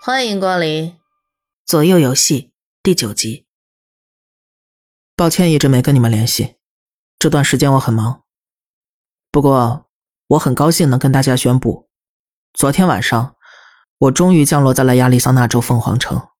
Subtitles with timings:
[0.00, 0.96] 欢迎光临
[1.64, 2.52] 左右游戏
[2.82, 3.46] 第九集。
[5.14, 6.56] 抱歉，一直没跟你们联系，
[7.18, 8.24] 这段时间我很忙。
[9.30, 9.86] 不过，
[10.28, 11.88] 我很高兴能跟大家宣布，
[12.52, 13.36] 昨天晚上
[13.98, 16.31] 我终于降落在了亚利桑那州凤凰城。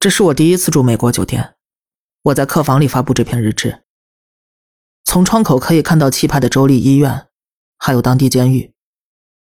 [0.00, 1.58] 这是我第一次住美国酒店，
[2.22, 3.84] 我在客房里发布这篇日志。
[5.04, 7.28] 从窗口可以看到气派的州立医院，
[7.76, 8.74] 还有当地监狱，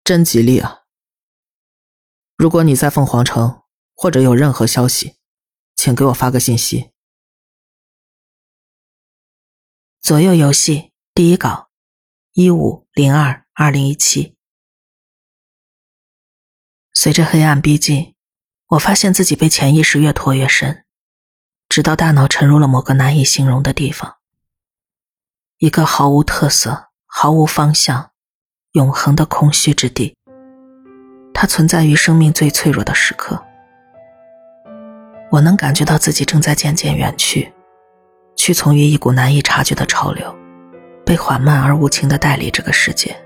[0.03, 0.81] 真吉利啊！
[2.37, 3.63] 如果你在凤凰城
[3.95, 5.19] 或者有任何消息，
[5.77, 6.91] 请给我发个信息。
[10.01, 11.71] 左右游戏第一稿，
[12.33, 14.37] 一五零二二零一七。
[16.93, 18.17] 随着黑暗逼近。
[18.71, 20.85] 我发现自己被潜意识越拖越深，
[21.69, 24.19] 直到大脑沉入了某个难以形容的地方，
[25.59, 28.13] 一个毫无特色、毫无方向、
[28.73, 30.17] 永恒的空虚之地。
[31.35, 33.43] 它存在于生命最脆弱的时刻。
[35.33, 37.53] 我能感觉到自己正在渐渐远去，
[38.37, 40.33] 屈从于一股难以察觉的潮流，
[41.05, 43.17] 被缓慢而无情的带离这个世界。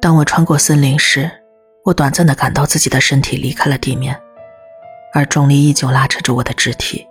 [0.00, 1.30] 当我穿过森林时。
[1.82, 4.14] 我短暂的感到自己的身体离开了地面，
[5.14, 7.06] 而重力依旧拉扯着我的肢体。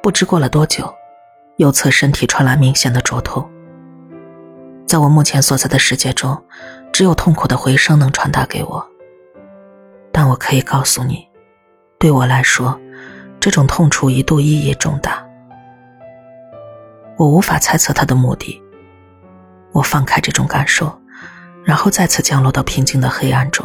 [0.00, 0.92] 不知过了多久，
[1.56, 3.48] 右侧身体传来明显的灼痛。
[4.86, 6.40] 在我目前所在的世界中，
[6.92, 8.88] 只有痛苦的回声能传达给我。
[10.12, 11.26] 但我可以告诉你，
[11.98, 12.80] 对我来说，
[13.40, 15.26] 这种痛楚一度意义重大。
[17.16, 18.62] 我无法猜测他的目的。
[19.72, 20.96] 我放开这种感受。
[21.64, 23.64] 然后再次降落到平静的黑暗中。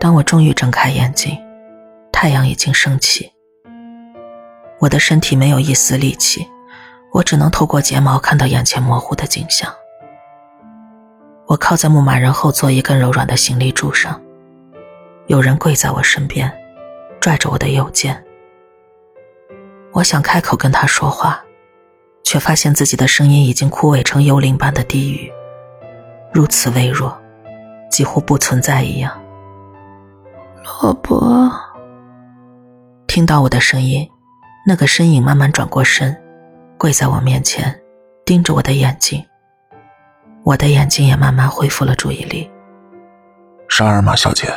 [0.00, 1.36] 当我终于睁开眼睛，
[2.12, 3.32] 太阳已经升起。
[4.78, 6.46] 我的身体没有一丝力气，
[7.12, 9.72] 我只能透过睫毛看到眼前模糊的景象。
[11.46, 14.20] 我靠在牧马人后座一根柔软的行李柱上，
[15.26, 16.52] 有人跪在我身边，
[17.20, 18.24] 拽着我的右肩。
[19.92, 21.42] 我想开口跟他说话。
[22.28, 25.32] 却发现自己的声音已经枯萎成幽灵般的低语，
[26.30, 27.18] 如此微弱，
[27.90, 29.18] 几乎不存在一样。
[30.62, 31.50] 罗伯，
[33.06, 34.06] 听到我的声音，
[34.66, 36.14] 那个身影慢慢转过身，
[36.76, 37.74] 跪在我面前，
[38.26, 39.24] 盯着我的眼睛。
[40.44, 42.50] 我的眼睛也慢慢恢复了注意力。
[43.70, 44.52] 沙尔玛小姐，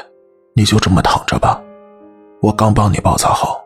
[0.56, 1.58] 你就这么躺着吧，
[2.42, 3.64] 我刚帮你包扎好，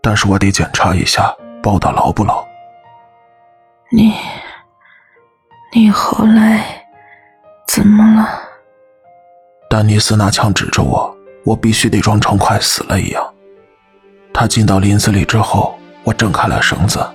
[0.00, 1.30] 但是我得检查一下
[1.62, 2.42] 包的牢不牢。
[3.96, 4.12] 你，
[5.72, 6.84] 你后来
[7.68, 8.28] 怎么了？
[9.70, 13.24] 丹尼斯拿枪指着我，我必须得装成快死了一样。
[14.32, 17.08] 他进到林子里之后，我挣开了绳子，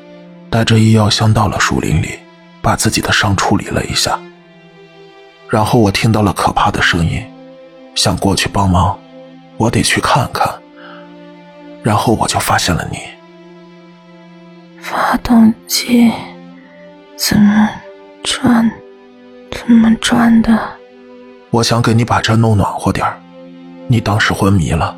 [0.49, 2.17] 带着医药箱到了树林里，
[2.61, 4.17] 把自己的伤处理了一下。
[5.49, 7.21] 然后我听到了可怕的声音，
[7.93, 8.97] 想过去帮忙，
[9.57, 10.47] 我得去看看。
[11.83, 12.99] 然后我就发现了你，
[14.79, 16.09] 发动机。
[17.19, 17.69] 怎么
[18.23, 18.71] 转？
[19.51, 20.57] 怎么转的？
[21.49, 23.05] 我想给你把这弄暖和点
[23.87, 24.97] 你当时昏迷了，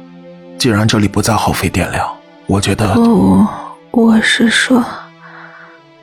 [0.59, 2.07] 既然这里不再耗费电量，
[2.45, 2.93] 我觉得……
[2.93, 3.43] 不，
[3.89, 4.85] 我是说，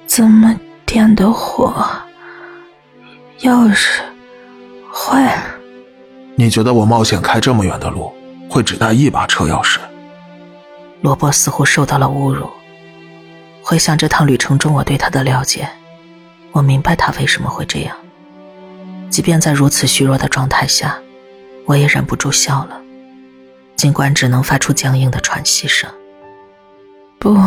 [0.09, 0.53] 怎么
[0.85, 1.73] 点的火？
[3.43, 4.01] 钥匙
[4.93, 5.43] 坏了。
[6.35, 8.13] 你觉得我冒险开这么远的路，
[8.51, 9.79] 会只带一把车钥匙？
[11.01, 12.51] 罗伯似乎受到了侮辱。
[13.63, 15.69] 回想这趟旅程中我对他的了解。
[16.59, 17.97] 我明白他为什么会这样。
[19.09, 20.99] 即便在如此虚弱的状态下，
[21.67, 22.81] 我也忍不住笑了，
[23.77, 25.89] 尽管只能发出僵硬的喘息声。
[27.21, 27.39] 不，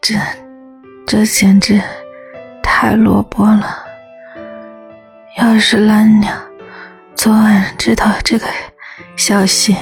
[0.00, 0.14] 这，
[1.04, 1.80] 这简直
[2.62, 3.84] 太落魄了。
[5.36, 6.40] 要是兰娘
[7.16, 8.46] 昨晚知道这个
[9.16, 9.76] 消息，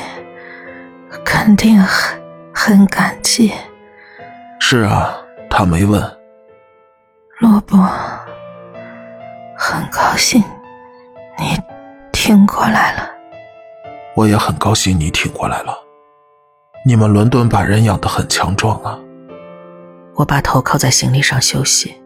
[1.22, 2.18] 肯定很
[2.54, 3.52] 很感激。
[4.58, 5.14] 是啊，
[5.50, 6.02] 他没问。
[7.42, 7.76] 罗伯，
[9.58, 10.40] 很高兴
[11.36, 11.58] 你
[12.12, 13.10] 挺过来了。
[14.14, 15.76] 我也很高兴你挺过来了。
[16.86, 18.96] 你们伦敦把人养得很强壮啊。
[20.14, 22.00] 我把头靠在行李上休息。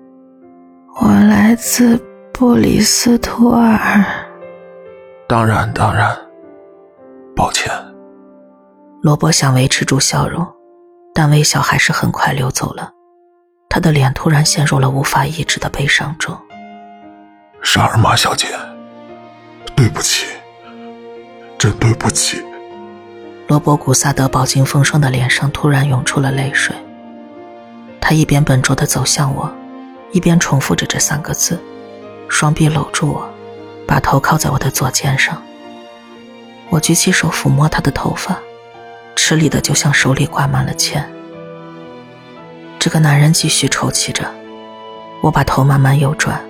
[1.03, 2.03] 我来自
[2.33, 4.03] 布里斯托尔。
[5.29, 6.17] 当然，当然。
[7.37, 7.71] 抱歉。
[9.03, 10.47] 罗伯想维持住笑容，
[11.13, 12.91] 但微笑还是很快溜走了。
[13.77, 16.35] 他的脸突然陷入了无法抑制的悲伤中。
[17.63, 18.49] 沙尔玛小姐，
[19.75, 20.25] 对不起，
[21.59, 22.43] 真对不起。
[23.49, 26.75] 罗伯·古萨德饱经风霜的脸上突然涌出了泪水。
[28.01, 29.55] 他一边笨拙地走向我，
[30.11, 31.63] 一边重复着这三个字，
[32.31, 33.31] 双臂搂住我，
[33.87, 35.37] 把头靠在我的左肩上。
[36.71, 38.39] 我举起手抚摸他的头发，
[39.15, 41.07] 吃力的就像手里挂满了钱。
[42.87, 44.33] 这个男人继续抽泣着，
[45.21, 46.41] 我把头慢慢右转，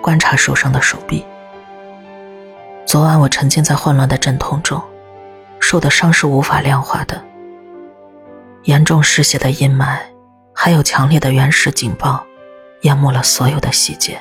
[0.00, 1.26] 观察受伤的手臂。
[2.86, 4.80] 昨晚我沉浸在混乱的阵痛中。
[5.58, 7.20] 受的伤是无法量化的，
[8.62, 9.98] 严重失血的阴霾，
[10.54, 12.24] 还有强烈的原始警报，
[12.82, 14.16] 淹没了所有的细节，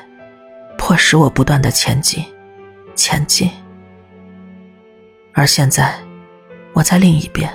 [0.79, 2.25] 迫使我不断的前进，
[2.95, 3.51] 前进。
[5.31, 5.93] 而现在，
[6.73, 7.53] 我在另一边，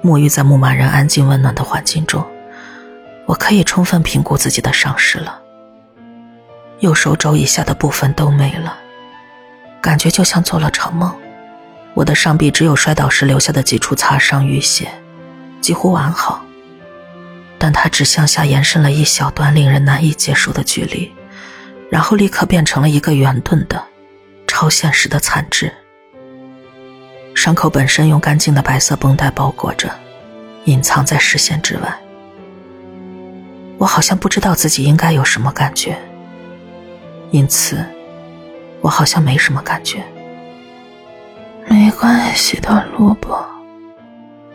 [0.00, 2.24] 沐浴在牧马人安静温暖的环境中，
[3.30, 5.40] 我可以充分评估自己的伤势了。
[6.80, 8.76] 右手肘以下的部分都没了，
[9.80, 11.14] 感觉就像做了场梦。
[11.94, 14.90] 我的上臂只有摔倒时留下的几处擦伤淤血，
[15.60, 16.44] 几乎完好，
[17.56, 21.12] 但它只向下延伸了一小段令人难以接受的距离，
[21.88, 23.80] 然后立刻变成了一个圆钝的、
[24.48, 25.72] 超现实的残肢。
[27.36, 29.88] 伤口本身用干净的白色绷带包裹着，
[30.64, 31.96] 隐藏在视线之外。
[33.80, 35.96] 我好像不知道自己应该有什么感觉，
[37.30, 37.82] 因此，
[38.82, 40.04] 我好像没什么感觉。
[41.66, 43.42] 没关系的，萝卜，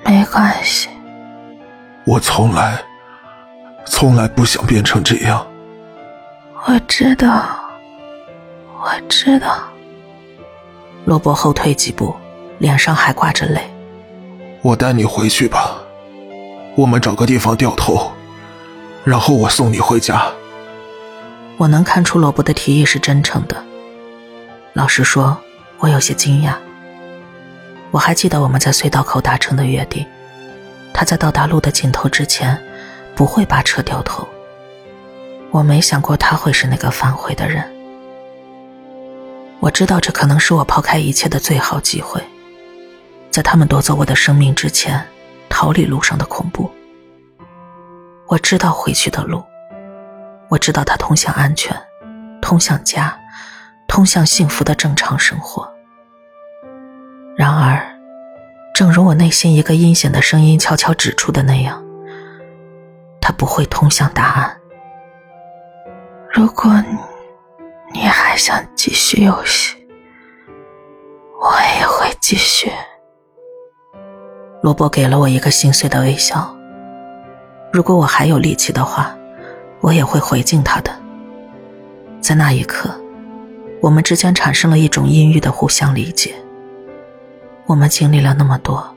[0.05, 0.89] 没关系。
[2.05, 2.79] 我从来，
[3.87, 5.43] 从来不想变成这样。
[6.67, 7.47] 我知道，
[8.79, 9.57] 我知道。
[11.03, 12.15] 罗伯后退几步，
[12.59, 13.59] 脸上还挂着泪。
[14.61, 15.77] 我带你回去吧，
[16.75, 18.11] 我们找个地方掉头，
[19.05, 20.29] 然后我送你回家。
[21.57, 23.63] 我能看出罗伯的提议是真诚的。
[24.73, 25.37] 老实说，
[25.77, 26.55] 我有些惊讶。
[27.91, 30.05] 我还记得我们在隧道口达成的约定，
[30.91, 32.59] 他在到达路的尽头之前，
[33.15, 34.27] 不会把车掉头。
[35.51, 37.63] 我没想过他会是那个反悔的人。
[39.61, 42.21] 我知道这可能是我抛开一切的最好机会，
[43.31, 45.01] 在他们夺走我的生命之前，
[45.47, 46.69] 逃离路上的恐怖。
[48.27, 49.43] 我知道回去的路，
[50.49, 51.75] 我知道它通向安全，
[52.41, 53.15] 通向家，
[53.87, 55.71] 通向幸福的正常生活。
[57.37, 57.79] 然而，
[58.73, 61.83] 正如我内心一个阴险的声音悄悄指出的那样，
[63.21, 64.57] 它不会通向答案。
[66.33, 66.71] 如果
[67.93, 69.75] 你还想继续游戏，
[71.39, 72.71] 我也会继续。
[74.63, 76.54] 罗伯给了我一个心碎的微笑。
[77.75, 79.13] 如果我还有力气的话，
[79.81, 80.89] 我也会回敬他的。
[82.21, 82.89] 在那一刻，
[83.81, 86.33] 我们之间产生了一种阴郁的互相理解。
[87.65, 88.95] 我们经历了那么多，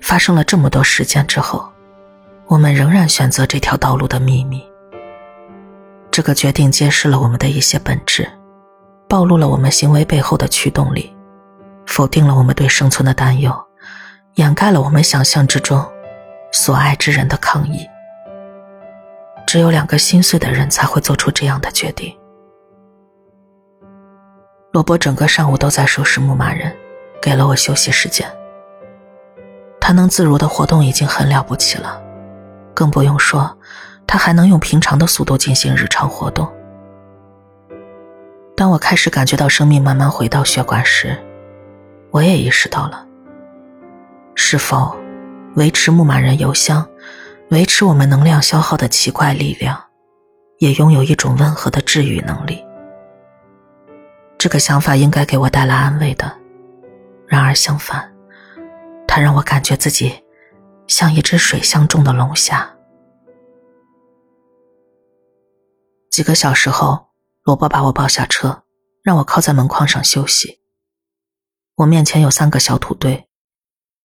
[0.00, 1.68] 发生了这么多事件之后，
[2.46, 4.62] 我们仍然选择这条道路的秘密。
[6.12, 8.30] 这个决定揭示了我们的一些本质，
[9.08, 11.12] 暴露了我们行为背后的驱动力，
[11.84, 13.52] 否定了我们对生存的担忧，
[14.36, 15.84] 掩盖了我们想象之中
[16.52, 17.84] 所爱之人的抗议。
[19.50, 22.16] 只有两个心碎的人才会做出这样的决定。
[24.70, 26.72] 罗伯整个上午都在收拾牧马人。
[27.20, 28.24] 给了我休息时间。
[29.80, 32.00] 他能自如的活动已经很了不起了，
[32.72, 33.58] 更不用说
[34.06, 36.48] 他还能用平常的速度进行日常活动。
[38.56, 41.18] 当我开始感觉到生命慢慢回到血管时，
[42.12, 43.04] 我也意识到了：
[44.36, 44.96] 是否
[45.56, 46.86] 维持牧马人邮箱、
[47.50, 49.76] 维持我们能量消耗的奇怪力量，
[50.58, 52.64] 也拥有一种温和的治愈能力？
[54.38, 56.38] 这个想法应该给我带来安慰的。
[57.26, 58.08] 然而相反，
[59.06, 60.22] 它让我感觉自己
[60.86, 62.72] 像一只水箱中的龙虾。
[66.08, 67.08] 几个小时后，
[67.42, 68.62] 萝卜把我抱下车，
[69.02, 70.60] 让我靠在门框上休息。
[71.78, 73.28] 我面前有三个小土堆，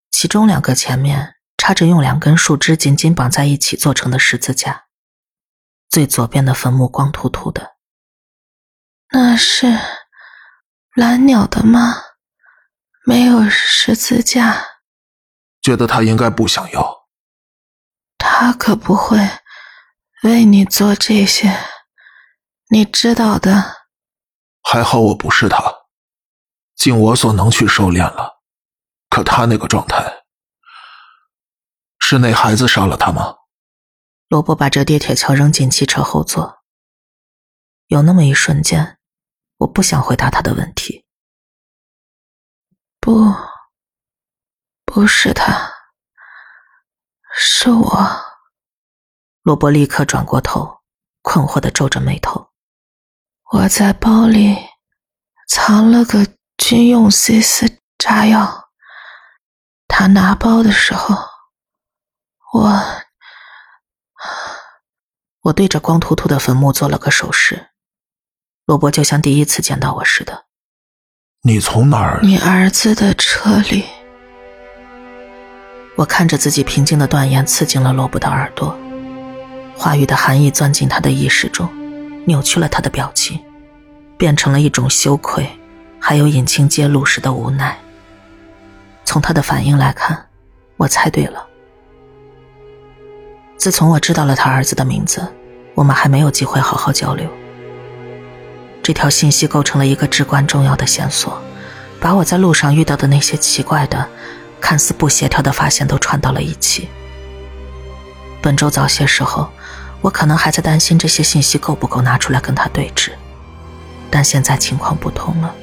[0.09, 4.85] 其中两个前面插着用两根树枝紧紧绑在一起做成的十字架，
[5.89, 7.75] 最左边的坟墓光秃秃的。
[9.12, 9.67] 那是
[10.93, 12.01] 蓝鸟的吗？
[13.05, 14.65] 没有十字架，
[15.62, 17.07] 觉得他应该不想要。
[18.17, 19.19] 他可不会
[20.24, 21.55] 为你做这些，
[22.69, 23.75] 你知道的。
[24.63, 25.62] 还好我不是他，
[26.75, 28.41] 尽我所能去收敛了。
[29.09, 30.25] 可他那个状态，
[32.07, 33.35] 是那孩子杀了他吗？
[34.27, 36.62] 罗伯把折叠铁锹扔进汽车后座。
[37.88, 39.00] 有那么一瞬间，
[39.57, 41.03] 我不想回答他的问题。
[43.00, 43.33] 不，
[44.85, 45.74] 不是他，
[47.35, 48.07] 是我。
[49.41, 50.81] 罗伯立刻转过头，
[51.24, 52.51] 困惑的皱着眉头。
[53.51, 54.55] 我在包里
[55.47, 58.69] 藏了个军用 C 四炸药，
[59.88, 61.15] 他拿包的时候，
[62.55, 62.71] 我
[65.41, 67.67] 我对着光秃秃的坟墓做了个手势。
[68.65, 70.45] 罗伯就像第一次见到我似的。
[71.41, 72.21] 你从哪儿？
[72.24, 73.83] 你儿子的车里。
[75.97, 78.74] 我看着自己平静的断言刺进了罗伯的耳朵，
[79.77, 81.69] 话语的含义钻进他的意识中，
[82.25, 83.38] 扭曲了他的表情，
[84.17, 85.45] 变成了一种羞愧，
[86.00, 87.77] 还有隐情揭露时的无奈。
[89.03, 90.29] 从他的反应来看，
[90.77, 91.45] 我猜对了。
[93.57, 95.27] 自从我知道了他儿子的名字，
[95.74, 97.27] 我们还没有机会好好交流。
[98.83, 101.41] 这条信息构成了一个至关重要的线索，
[102.00, 104.07] 把我在路上遇到的那些奇怪的。
[104.62, 106.89] 看似不协调的发现都串到了一起。
[108.41, 109.47] 本周早些时候，
[110.01, 113.12] 我可能还在担心这些信息够不够拿出来跟他对峙，
[114.09, 115.53] 但现在情况不同了。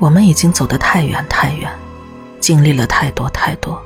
[0.00, 1.70] 我们已经走得太远太远，
[2.40, 3.80] 经历了太多太多。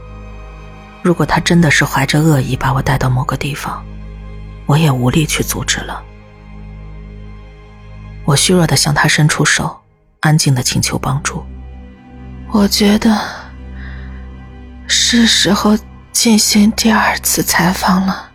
[1.05, 3.85] 如果他真的是怀着恶意把我带到某个地方，
[4.65, 6.03] 我也无力去阻止了。
[8.25, 9.79] 我虚弱的向他伸出手，
[10.21, 11.45] 安静的请求帮助。
[12.51, 13.15] 我觉得。
[14.87, 15.77] 是时候
[16.13, 18.31] 进行第二次采访了。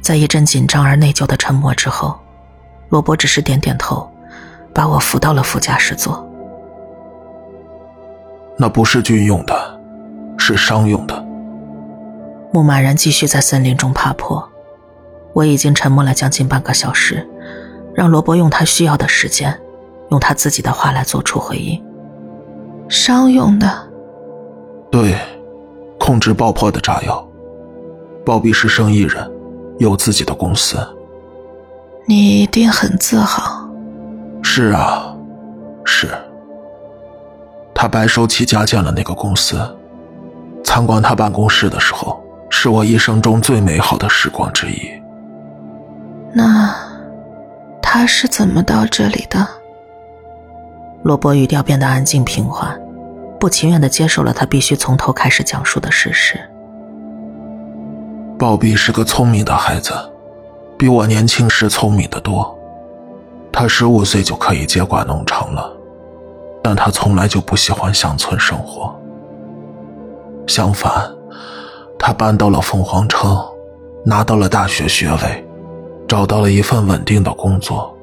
[0.00, 2.18] 在一阵紧张而内疚的沉默之后，
[2.88, 4.10] 罗伯只是点点头，
[4.74, 6.28] 把我扶到了副驾驶座。
[8.56, 9.80] 那不是军用的，
[10.44, 11.24] 是商用的。
[12.52, 14.50] 牧马人继续在森林中爬坡。
[15.34, 17.24] 我已经沉默了将近半个小时，
[17.94, 19.56] 让罗伯用他需要的时间，
[20.10, 21.80] 用他自己的话来做出回应。
[22.88, 23.88] 商用的。
[24.90, 25.16] 对，
[25.96, 27.24] 控制爆破的炸药。
[28.26, 29.30] 鲍比是生意人，
[29.78, 30.76] 有自己的公司。
[32.04, 33.70] 你一定很自豪。
[34.42, 35.16] 是啊，
[35.84, 36.08] 是。
[37.72, 39.56] 他白手起家建了那个公司。
[40.72, 44.80] 参观他办公室的时候，是我一生中最美好的时光之一。
[46.32, 46.74] 那
[47.82, 49.46] 他是怎么到这里的？
[51.02, 52.80] 罗伯语调变得安静平缓。
[53.38, 56.40] 不情愿的接受了他必须从头开始讲述的事实。
[58.38, 59.92] 鲍比是个聪明的孩子，
[60.78, 62.58] 比我年轻时聪明的多。
[63.52, 65.70] 他十五岁就可以接管农场了，
[66.64, 68.98] 但他从来就不喜欢乡村生活。
[70.46, 70.92] 相反，
[71.98, 73.38] 他搬到了凤凰城，
[74.04, 75.48] 拿到了大学学位，
[76.06, 77.96] 找到了一份稳定的工作。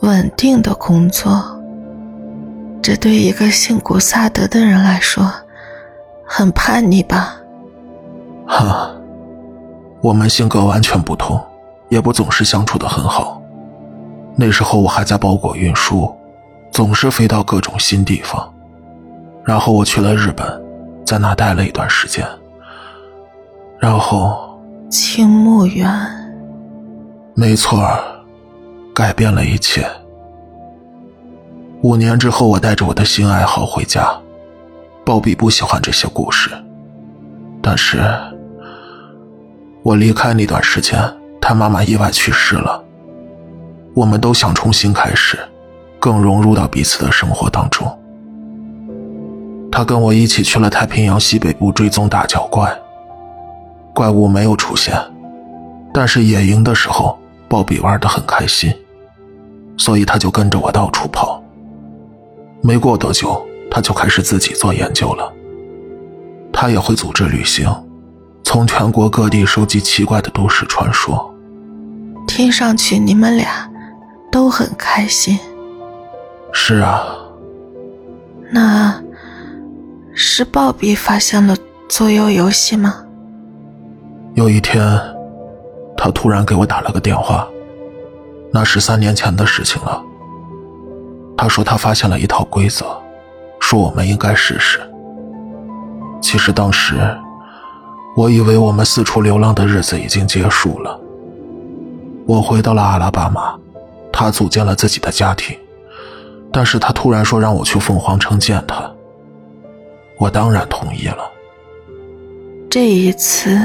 [0.00, 1.42] 稳定的工作。
[2.82, 5.30] 这对一个姓古萨德的人来说，
[6.24, 7.36] 很叛逆吧？
[8.46, 8.90] 哈，
[10.00, 11.38] 我们性格完全不同，
[11.90, 13.42] 也不总是相处的很好。
[14.34, 16.10] 那时候我还在包裹运输，
[16.72, 18.50] 总是飞到各种新地方。
[19.44, 20.59] 然后我去了日本，
[21.10, 22.24] 在那待了一段时间。
[23.80, 24.56] 然后，
[24.88, 25.92] 青木园，
[27.34, 27.84] 没错，
[28.94, 29.84] 改变了一切。
[31.82, 34.08] 五年之后，我带着我的新爱好回家。
[35.04, 36.48] 鲍比不喜欢这些故事，
[37.60, 38.00] 但是，
[39.82, 40.96] 我离开那段时间，
[41.40, 42.84] 他妈妈意外去世了。
[43.94, 45.36] 我们都想重新开始，
[45.98, 47.99] 更融入到彼此的生活当中。
[49.72, 52.76] 他跟我一起去了太平洋西北部追踪大脚怪，
[53.94, 54.94] 怪物没有出现，
[55.94, 58.72] 但是野营的时候，鲍比玩得很开心，
[59.76, 61.42] 所以他就跟着我到处跑。
[62.62, 65.32] 没过多久，他就开始自己做研究了。
[66.52, 67.66] 他也会组织旅行，
[68.42, 71.32] 从全国各地收集奇怪的都市传说。
[72.26, 73.70] 听上去你们俩
[74.30, 75.38] 都很开心。
[76.52, 77.02] 是啊。
[78.52, 79.00] 那，
[80.12, 81.56] 是鲍比发现了
[81.88, 83.04] 左右游戏吗？
[84.34, 84.82] 有一天，
[85.96, 87.46] 他突然给我打了个电话，
[88.52, 90.02] 那是三年前的事情了。
[91.36, 92.84] 他说他发现了一套规则，
[93.60, 94.78] 说我们应该试试。
[96.20, 96.96] 其实当时，
[98.16, 101.00] 我以为我们四处流浪的日子已经结束了。
[102.26, 103.58] 我回到了阿拉巴马，
[104.12, 105.56] 他组建了自己的家庭，
[106.52, 108.90] 但是他突然说让我去凤凰城见他。
[110.20, 111.32] 我当然同意了。
[112.68, 113.58] 这一次，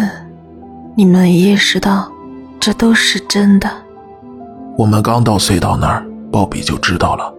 [0.95, 2.09] 你们意识到
[2.61, 3.69] 这都是真的。
[4.77, 7.31] 我们刚到隧道那儿，鲍比就知道了。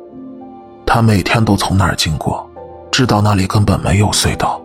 [0.84, 2.46] 他每天都从那儿经过，
[2.92, 4.60] 知道那里根本没有隧道，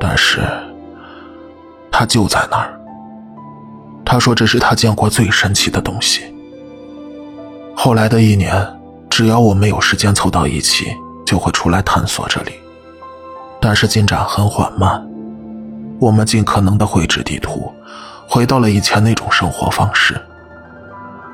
[0.00, 0.40] 但是
[1.92, 2.80] 他就在那儿。
[4.02, 6.22] 他说这是他见过最神奇的东西。
[7.76, 8.66] 后来的一年，
[9.10, 10.86] 只要我们有时间凑到一起，
[11.26, 12.52] 就会出来探索这里，
[13.60, 15.06] 但是进展很缓慢。
[16.00, 17.72] 我们尽可能的绘制地图，
[18.26, 20.20] 回到了以前那种生活方式。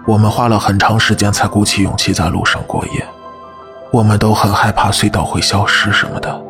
[0.06, 3.06] 我们花了很长时间才鼓起勇气在路上过夜。
[3.92, 6.42] 我们都很害怕隧道会消失什么的。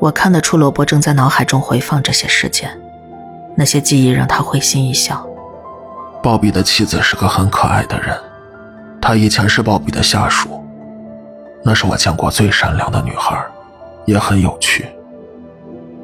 [0.00, 2.70] 我看得出罗伯正在脑海中回放这些事件，
[3.54, 5.24] 那些记忆让他会心一笑。
[6.22, 8.18] 鲍比的妻子是个很可爱的人，
[9.00, 10.64] 她以前是鲍比的下属，
[11.62, 13.38] 那是我见过最善良的女孩，
[14.04, 14.86] 也很有趣。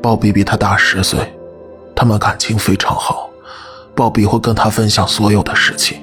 [0.03, 1.19] 鲍比比他大十岁，
[1.95, 3.29] 他们感情非常好。
[3.95, 5.99] 鲍比会跟他分享所有的事情，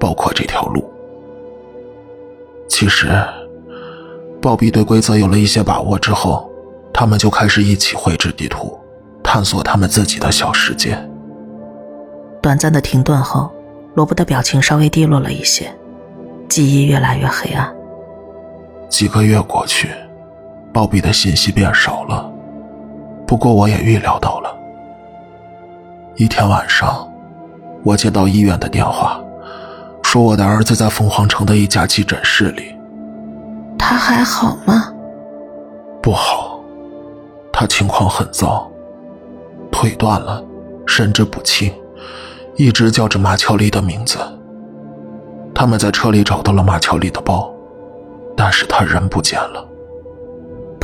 [0.00, 0.90] 包括这条路。
[2.68, 3.08] 其实，
[4.40, 6.50] 鲍比对规则有了一些把握之后，
[6.92, 8.76] 他们就开始一起绘制地图，
[9.22, 10.98] 探索他们自己的小世界。
[12.42, 13.52] 短暂的停顿后，
[13.94, 15.72] 罗伯的表情稍微低落了一些，
[16.48, 17.72] 记忆越来越黑暗。
[18.88, 19.88] 几个月过去，
[20.74, 22.28] 鲍比的信息变少了，
[23.24, 24.52] 不过我也预料到了。
[26.16, 27.08] 一天晚上，
[27.84, 29.20] 我接到医院的电话。
[30.02, 32.74] 说我的儿子在凤凰城的一家急诊室里，
[33.78, 34.92] 他还好吗？
[36.02, 36.58] 不好，
[37.52, 38.68] 他情况很糟，
[39.70, 40.42] 腿断了，
[40.86, 41.72] 神志不清，
[42.56, 44.18] 一直叫着马乔丽的名字。
[45.54, 47.48] 他们在车里找到了马乔丽的包，
[48.36, 49.64] 但是他人不见了。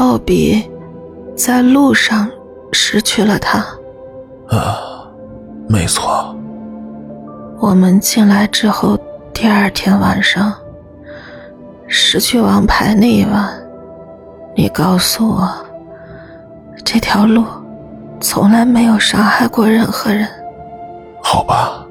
[0.01, 0.67] 鲍比
[1.37, 2.27] 在路上
[2.73, 3.59] 失去了他。
[4.49, 4.81] 啊，
[5.69, 6.35] 没错。
[7.59, 8.99] 我们进来之后。
[9.35, 10.53] 第二天晚上，
[11.87, 13.49] 失去王牌那一晚，
[14.55, 15.49] 你告诉我，
[16.85, 17.45] 这条路
[18.21, 20.29] 从来没有伤害过任何人。
[21.23, 21.87] 好吧，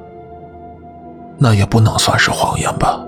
[1.40, 3.00] 那也不能算是谎言吧，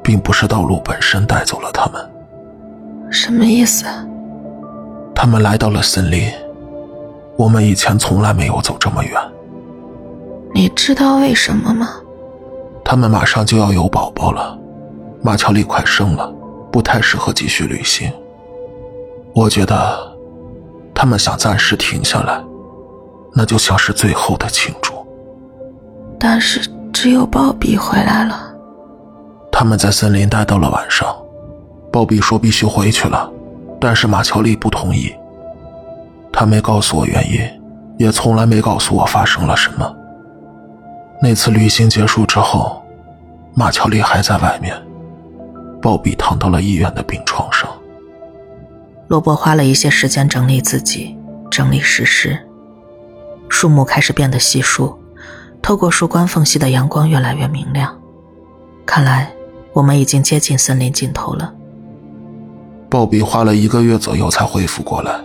[0.00, 2.13] 并不是道路本身带走了他们。
[3.14, 3.86] 什么意思？
[5.14, 6.28] 他们来到了森林，
[7.36, 9.12] 我们以前从来没有走这么远。
[10.52, 11.88] 你知道为什么吗？
[12.84, 14.58] 他们马上就要有宝宝了，
[15.22, 16.30] 马乔丽快生了，
[16.72, 18.12] 不太适合继续旅行。
[19.32, 19.96] 我觉得，
[20.92, 22.42] 他们想暂时停下来，
[23.32, 24.92] 那就像是最后的庆祝。
[26.18, 28.52] 但是只有鲍比回来了。
[29.50, 31.14] 他们在森林待到了晚上，
[31.94, 33.30] 鲍比说必须回去了，
[33.80, 35.14] 但是马乔丽不同意。
[36.32, 37.40] 他没告诉我原因，
[37.98, 39.94] 也从来没告诉我发生了什么。
[41.22, 42.82] 那次旅行结束之后，
[43.54, 44.74] 马乔丽还在外面。
[45.80, 47.70] 鲍比躺到了医院的病床上。
[49.06, 51.16] 罗伯花了一些时间整理自己，
[51.48, 52.36] 整理事实。
[53.48, 54.98] 树木开始变得稀疏，
[55.62, 57.96] 透过树冠缝隙的阳光越来越明亮。
[58.84, 59.32] 看来
[59.72, 61.54] 我们已经接近森林尽头了。
[62.94, 65.20] 鲍比花了一个月左右才恢复过来，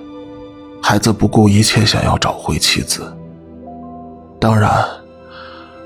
[0.81, 3.15] 孩子不顾一切想要找回妻子。
[4.41, 4.83] 当然。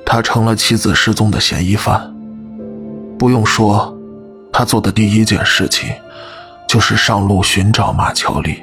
[0.05, 2.13] 他成了妻子失踪的嫌疑犯。
[3.17, 3.93] 不用说，
[4.51, 5.89] 他做的第一件事情
[6.67, 8.61] 就是上路寻找马乔丽。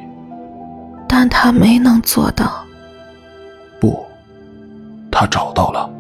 [1.09, 2.65] 但他没能做到。
[3.81, 4.03] 不，
[5.11, 5.91] 他找到了，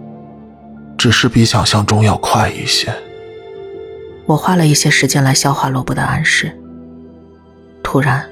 [0.96, 2.94] 只是比想象中要快一些。
[4.26, 6.56] 我花了一些时间来消化罗伯的暗示。
[7.82, 8.24] 突然，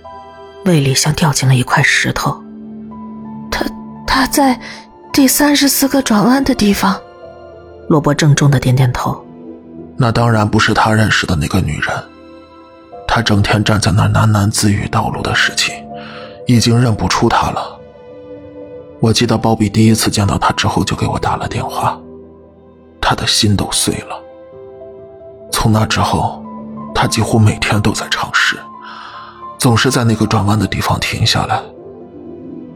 [0.65, 2.41] 胃里像掉进了一块石头。
[3.51, 3.65] 他
[4.07, 4.59] 他在
[5.13, 6.99] 第三十四个转弯的地方。
[7.89, 9.25] 罗伯郑重的点点头。
[9.97, 11.97] 那当然不是他认识的那个女人。
[13.07, 15.75] 他整天站在那喃喃自语道路的事情，
[16.47, 17.81] 已经认不出她了。
[19.01, 21.99] 我记得鲍比第一次见到他之后就给我打了电话，
[23.01, 24.23] 他的心都碎了。
[25.51, 26.45] 从那之后，
[26.95, 28.59] 他几乎每天都在尝试，
[29.59, 31.61] 总是在那个转弯的地方停下来。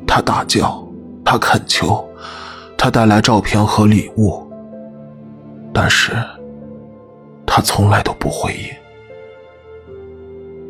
[0.07, 0.85] 他大叫，
[1.25, 2.05] 他恳求，
[2.77, 4.47] 他带来照片和礼物。
[5.73, 6.13] 但是，
[7.47, 8.69] 他从来都不回应。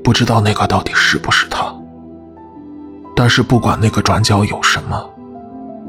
[0.04, 1.74] 不知道那个到底是不是他。
[3.16, 5.10] 但是不管那个转角有什么，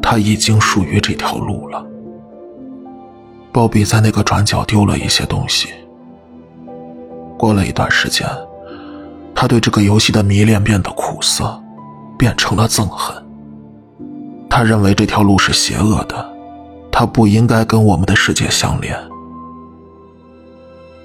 [0.01, 1.85] 他已经属于这条路了。
[3.51, 5.69] 鲍比在那个转角丢了一些东西。
[7.37, 8.27] 过了一段时间，
[9.35, 11.61] 他对这个游戏的迷恋变得苦涩，
[12.17, 13.15] 变成了憎恨。
[14.49, 16.33] 他认为这条路是邪恶的。
[16.95, 18.95] 他不应该跟我们的世界相连。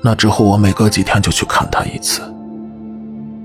[0.02, 2.20] 那之后，我每隔几天就去看他一次。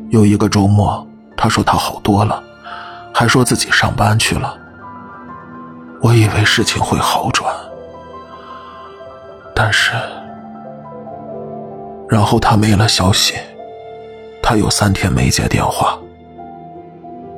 [0.09, 2.43] 有一个周末，他说他好多了，
[3.13, 4.57] 还说自己上班去了。
[6.01, 7.49] 我以为事情会好转，
[9.55, 9.93] 但是，
[12.09, 13.35] 然后他没了消息，
[14.43, 15.97] 他有三天没接电话。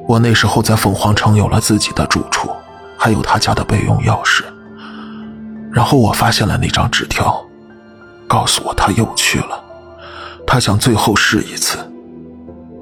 [0.07, 2.49] 我那时候在凤凰城有了自己的住处，
[2.97, 4.43] 还有他家的备用钥匙。
[5.71, 7.39] 然后我发现了那张纸条，
[8.27, 9.63] 告诉我他又去了，
[10.47, 11.77] 他想最后试一次。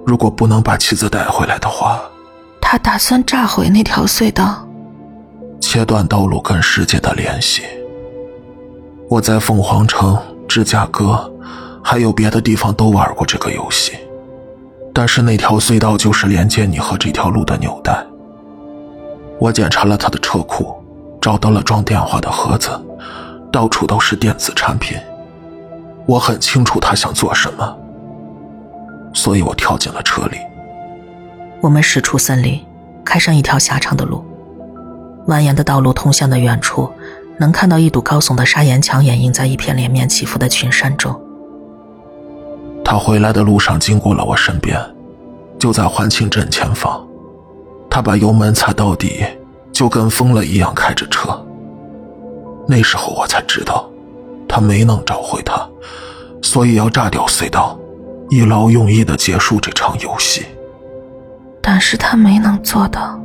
[0.05, 1.99] 如果不能把妻子带回来的话，
[2.61, 4.67] 他打算炸毁那条隧道，
[5.59, 7.63] 切断道路跟世界的联系。
[9.09, 11.31] 我在凤凰城、芝加哥，
[11.83, 13.93] 还有别的地方都玩过这个游戏。
[14.93, 18.05] 但是那条隧道就是连接你和这条路的纽带。
[19.39, 20.73] 我检查了他的车库，
[21.19, 22.69] 找到了装电话的盒子，
[23.51, 24.95] 到处都是电子产品。
[26.05, 27.75] 我很清楚他想做什么，
[29.13, 30.37] 所以我跳进了车里。
[31.59, 32.63] 我们驶出森林，
[33.03, 34.23] 开上一条狭长的路，
[35.27, 36.91] 蜿蜒的道路通向的远处，
[37.39, 41.19] 能看到一堵高耸的砂岩墙掩映在一片连绵起伏的群山中。
[42.83, 44.79] 他回来的路上经过了我身边，
[45.57, 47.01] 就在环庆镇前方。
[47.89, 49.23] 他把油门踩到底，
[49.71, 51.29] 就跟疯了一样开着车。
[52.67, 53.89] 那时候我才知道，
[54.47, 55.67] 他没能找回他，
[56.41, 57.77] 所以要炸掉隧道，
[58.29, 60.45] 一劳永逸的结束这场游戏。
[61.61, 63.19] 但是他没能做到。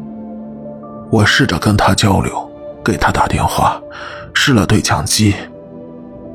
[1.11, 2.51] 我试着跟他交流，
[2.85, 3.81] 给他打电话，
[4.35, 5.35] 试了对讲机，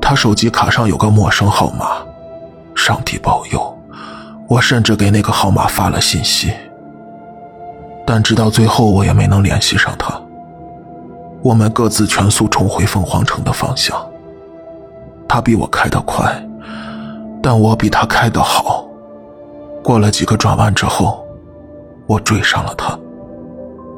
[0.00, 2.04] 他手机卡上有个陌生号码。
[2.86, 3.78] 上帝保佑！
[4.46, 6.52] 我甚至给那个号码发了信息，
[8.06, 10.12] 但直到最后我也没能联系上他。
[11.42, 13.96] 我们各自全速重回凤凰城的方向。
[15.26, 16.30] 他比我开得快，
[17.42, 18.86] 但我比他开得好。
[19.82, 21.26] 过了几个转弯之后，
[22.06, 22.94] 我追上了他。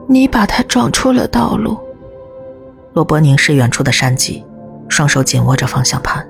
[0.09, 1.77] 你把他撞出了道路。
[2.93, 4.45] 罗伯凝视远处的山脊，
[4.89, 6.25] 双手紧握着方向盘。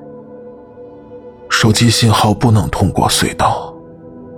[1.48, 3.72] 手机信号不能通过隧道，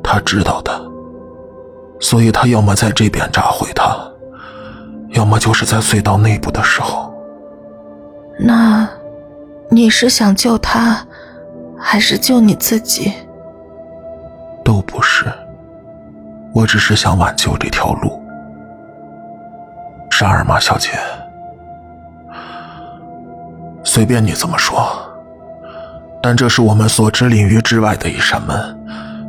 [0.03, 0.73] 他知道的，
[2.01, 3.97] 所以他要么在这边炸毁它，
[5.11, 7.12] 要么就是在隧道内部的时候。
[8.38, 8.88] 那，
[9.68, 11.05] 你是想救他，
[11.77, 13.12] 还是救你自己？
[14.64, 15.25] 都不是，
[16.55, 18.23] 我只是想挽救这条路。
[20.11, 20.90] 沙尔玛小姐，
[23.83, 24.77] 随便你怎么说。
[26.29, 28.79] 但这是我们所知领域之外的一扇门，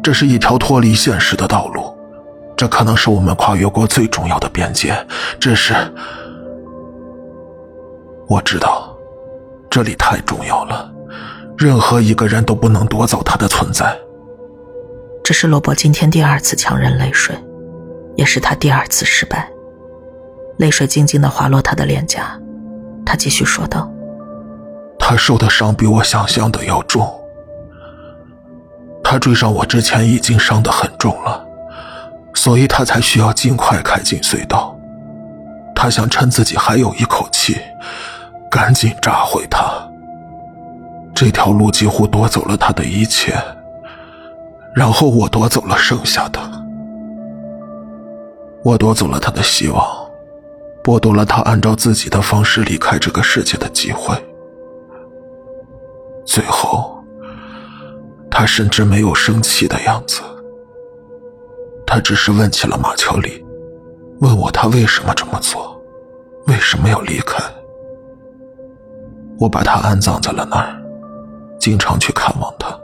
[0.04, 1.98] 这是一条脱离现实的道路，
[2.58, 4.94] 这可能是我们跨越过最重要的边界。
[5.40, 5.74] 这是
[8.28, 8.94] 我知道，
[9.70, 10.92] 这里太重要了，
[11.58, 13.98] 任何一个人都不能夺走它的存在。
[15.24, 17.34] 这是罗伯今天第二次强忍泪水，
[18.18, 19.50] 也是他第二次失败。
[20.58, 22.38] 泪水静静的滑落他的脸颊，
[23.06, 23.90] 他继续说道。
[25.00, 27.10] 他受的伤比我想象的要重。
[29.04, 31.44] 他追上我之前已经伤得很重了，
[32.36, 34.78] 所以他才需要尽快开进隧道。
[35.74, 37.58] 他想趁自己还有一口气，
[38.52, 39.64] 赶紧炸毁他。
[41.16, 43.34] 这条路几乎夺走了他的一切，
[44.76, 46.40] 然后我夺走了剩下的。
[48.62, 49.84] 我夺走了他的希望，
[50.84, 54.14] 剥夺了他按照自己的方式离开这个世界的机会。
[56.30, 57.04] 最后，
[58.30, 60.22] 他甚至没有生气的样子。
[61.88, 63.44] 他只是问起了马乔里，
[64.22, 65.76] 问我他为什么这么做，
[66.46, 67.44] 为什么要离开。
[69.40, 70.80] 我把他安葬在了那儿，
[71.60, 72.80] 经常去看望他。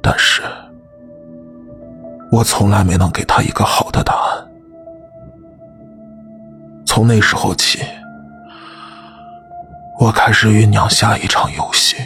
[0.00, 0.42] 但是，
[2.30, 4.50] 我从来没能给他一个好的答案。
[6.86, 7.80] 从那时候起。
[9.98, 11.96] 我开始酝酿下一场游戏，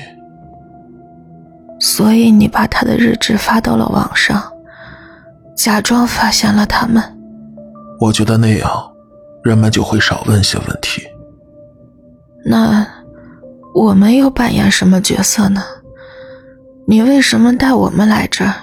[1.80, 4.40] 所以你把他的日志发到了网上，
[5.56, 7.02] 假装发现了他们。
[7.98, 8.70] 我觉得那样，
[9.42, 11.02] 人们就会少问些问题。
[12.44, 12.86] 那
[13.74, 15.62] 我们又扮演什么角色呢？
[16.86, 18.54] 你为什么带我们来这儿？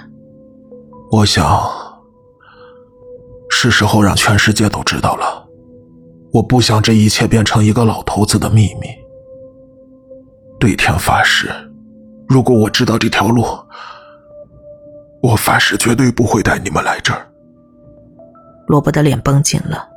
[1.12, 1.70] 我想，
[3.50, 5.46] 是时候让全世界都知道了。
[6.32, 8.88] 我不想这一切变成一个老头子的秘密。
[10.58, 11.48] 对天发誓，
[12.28, 13.44] 如果我知道这条路，
[15.22, 17.26] 我发誓绝对不会带你们来这儿。
[18.66, 19.88] 罗伯的脸绷紧了，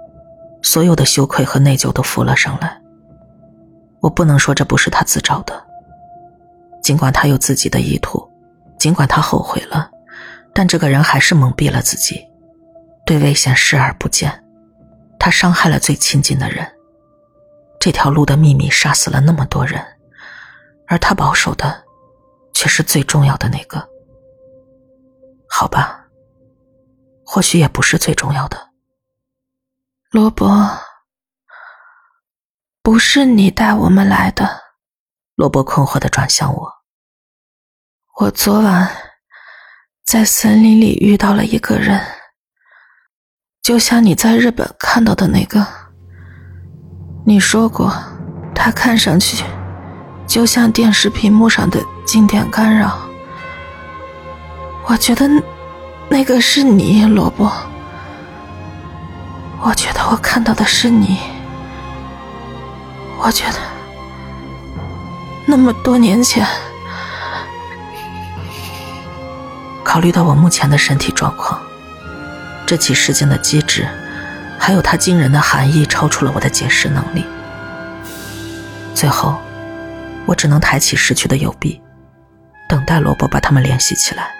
[0.62, 2.80] 所有的羞愧和内疚都浮了上来。
[4.02, 5.62] 我不能说这不是他自找的，
[6.82, 8.24] 尽管他有自己的意图，
[8.78, 9.90] 尽管他后悔了，
[10.54, 12.24] 但这个人还是蒙蔽了自己，
[13.06, 14.32] 对危险视而不见。
[15.20, 16.68] 他伤害了最亲近的人，
[17.80, 19.80] 这条路的秘密杀死了那么多人，
[20.92, 21.86] 而他保守的，
[22.54, 23.88] 却是最重要的那个。
[25.48, 26.06] 好吧，
[27.26, 28.72] 或许也不是最重要的。
[30.10, 30.70] 罗伯，
[32.84, 34.64] 不是你带我们来的。
[35.36, 36.70] 罗伯困惑的转向我。
[38.20, 38.92] 我昨晚
[40.04, 42.06] 在森林里遇到了一个人，
[43.62, 45.66] 就像你在日本看到的那个。
[47.26, 47.94] 你说过，
[48.54, 49.42] 他看上去
[50.32, 52.98] 就像电视屏幕上的静电干扰。
[54.86, 55.28] 我觉得
[56.08, 57.52] 那个是你，罗伯。
[59.60, 61.18] 我觉得我看到的是你。
[63.20, 63.58] 我觉得
[65.46, 66.48] 那么多年前，
[69.84, 71.62] 考虑到我目前的身体状况，
[72.66, 73.86] 这起事件的机制，
[74.58, 77.26] 还有它惊人的含义，超出了我的解释能力。
[78.96, 79.36] 最后，
[80.26, 81.82] 我只能抬起失去的右臂，
[82.70, 84.32] 等待罗伯把他们联系起来。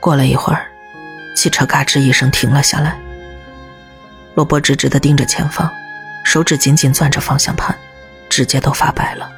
[0.00, 0.66] 过了一会儿，
[1.34, 2.98] 汽车嘎吱一声停了下来。
[4.34, 5.70] 罗伯直直的盯着前方，
[6.24, 7.76] 手指紧紧攥着方向盘，
[8.28, 9.30] 指尖都发白了。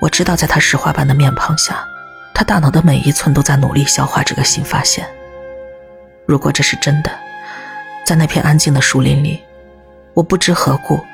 [0.00, 1.86] 我知道，在他石化般的面庞下，
[2.32, 5.06] 他大脑的每一寸都在努力消化这个新发现。
[6.26, 7.10] 如果这是真的，
[8.06, 9.42] 在那片安静的树林里，
[10.14, 11.04] 我不知何故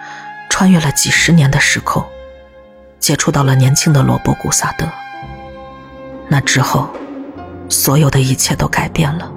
[0.49, 2.07] 穿越了几十年的时空，
[2.99, 4.87] 接触到了年轻的罗伯·古萨德。
[6.29, 6.89] 那之后，
[7.69, 9.31] 所有的一切都改变了。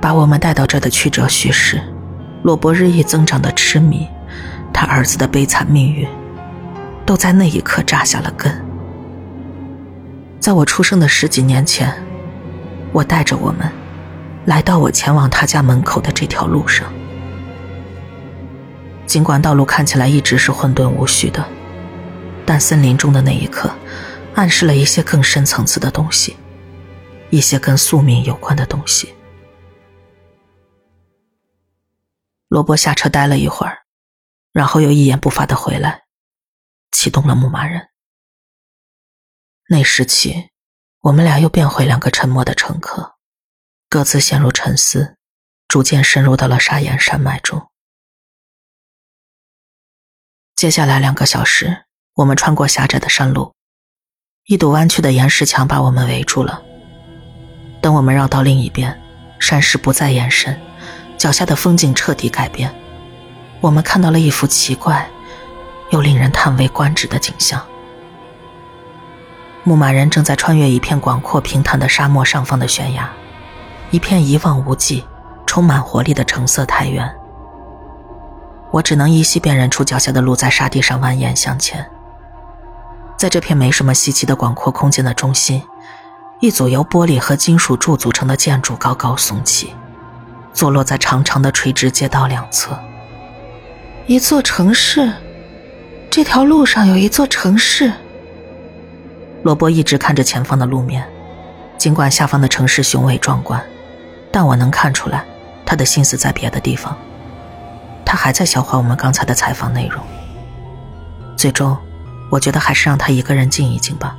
[0.00, 1.82] 把我们带到这的曲折叙事，
[2.42, 4.08] 罗伯日益增长的痴迷，
[4.72, 6.08] 他儿子的悲惨命运，
[7.04, 8.50] 都在那一刻扎下了根。
[10.40, 11.92] 在我出生的十几年前，
[12.92, 13.70] 我带着我们，
[14.46, 16.86] 来到我前往他家门口的这条路上。
[19.04, 21.44] 尽管道路看起来一直是混沌无序的，
[22.50, 23.72] 但森林中的那一刻，
[24.34, 26.36] 暗示了一些更深层次的东西，
[27.30, 29.14] 一些跟宿命有关的东西。
[32.48, 33.84] 罗伯下车待了一会儿，
[34.50, 36.02] 然后又一言不发的回来，
[36.90, 37.90] 启动了牧马人。
[39.68, 40.50] 那时起，
[41.02, 43.14] 我们俩又变回两个沉默的乘客，
[43.88, 45.16] 各自陷入沉思，
[45.68, 47.70] 逐渐深入到了砂岩山脉中。
[50.56, 51.84] 接下来两个小时，
[52.20, 53.54] 我们穿过狭窄的山路，
[54.44, 56.60] 一堵弯曲的岩石墙把我们围住了。
[57.80, 58.94] 等我们绕到另一边，
[59.38, 60.54] 山势不再延伸。
[61.16, 62.70] 脚下的风景彻底改变，
[63.62, 65.08] 我们看到了一幅奇怪
[65.88, 67.58] 又令人叹为观止的景象。
[69.64, 73.10] 牧马人正在穿越一片广阔平坦的沙漠上方的悬崖，
[73.90, 75.02] 一片一望无际、
[75.46, 77.10] 充满活力的橙色苔原。
[78.70, 81.90] 我只能依稀辨认出脚下的路在沙地上蜿蜒向前。
[83.20, 85.62] 在这片没什么稀奇的广阔空间的中心，
[86.40, 89.74] 一组由玻璃和金属柱组成的建筑高高耸起。
[90.54, 92.80] 坐落在长长的垂直街道两侧，
[94.06, 95.12] 一座城市。
[96.08, 97.92] 这条路上有一座城市。
[99.42, 101.06] 罗伯一直看着前方的路面，
[101.76, 103.62] 尽管下方的城市雄伟壮观，
[104.32, 105.22] 但我能看出来
[105.66, 106.96] 他的心思在别的地方。
[108.02, 110.02] 他还在消化我们刚才的采访内容。
[111.36, 111.76] 最终，
[112.30, 114.16] 我觉得还是让他一个人静一静吧。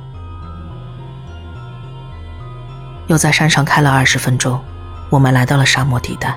[3.08, 4.62] 又在山上开了二十分钟。
[5.10, 6.34] 我们来到了沙漠地带，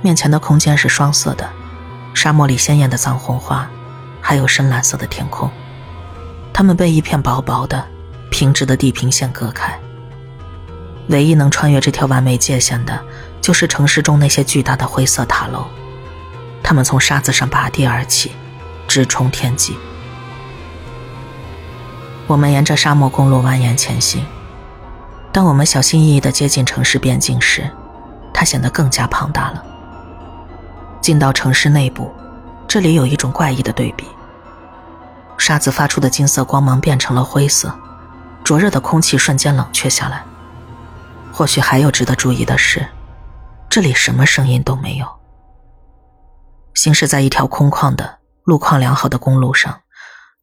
[0.00, 1.50] 面前的空间是双色的，
[2.14, 3.68] 沙漠里鲜艳的藏红花，
[4.20, 5.50] 还有深蓝色的天空，
[6.52, 7.84] 它们被一片薄薄的、
[8.30, 9.76] 平直的地平线隔开。
[11.08, 12.96] 唯一能穿越这条完美界限的，
[13.40, 15.66] 就是城市中那些巨大的灰色塔楼，
[16.62, 18.30] 它们从沙子上拔地而起，
[18.86, 19.76] 直冲天际。
[22.26, 24.24] 我们沿着沙漠公路蜿蜒前行。
[25.32, 27.70] 当我们小心翼翼地接近城市边境时，
[28.32, 29.64] 它显得更加庞大了。
[31.00, 32.12] 进到城市内部，
[32.66, 34.06] 这里有一种怪异的对比：
[35.38, 37.72] 沙子发出的金色光芒变成了灰色，
[38.42, 40.24] 灼热的空气瞬间冷却下来。
[41.32, 42.84] 或许还有值得注意的是，
[43.68, 45.06] 这里什么声音都没有。
[46.74, 49.80] 行驶在一条空旷的、路况良好的公路上，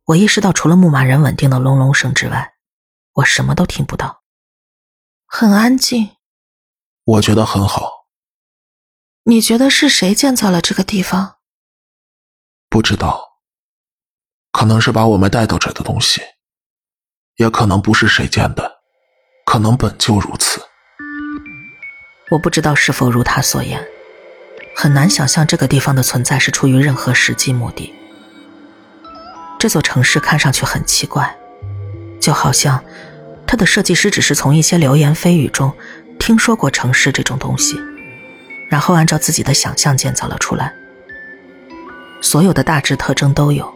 [0.05, 2.55] 我意识到，除了牧马人稳定的隆隆声之外，
[3.13, 4.23] 我什么都听不到。
[5.25, 6.17] 很安静，
[7.05, 8.07] 我觉得很好。
[9.23, 11.37] 你觉得是谁建造了这个地方？
[12.69, 13.39] 不知道，
[14.51, 16.21] 可能是把我们带到这的东西，
[17.37, 18.81] 也可能不是谁建的。
[19.45, 20.61] 可能本就如此。
[22.31, 23.85] 我不知道是否如他所言，
[24.75, 27.93] 很难想象这个地方的存在是出于任何实际目的。
[29.63, 31.34] 这座城市看上去很奇怪，
[32.19, 32.84] 就好像
[33.47, 35.71] 它的设计师只是从一些流言蜚语中
[36.19, 37.80] 听说过城市这种东西，
[38.67, 40.73] 然后按照自己的想象建造了出来。
[42.21, 43.73] 所有的大致特征都有：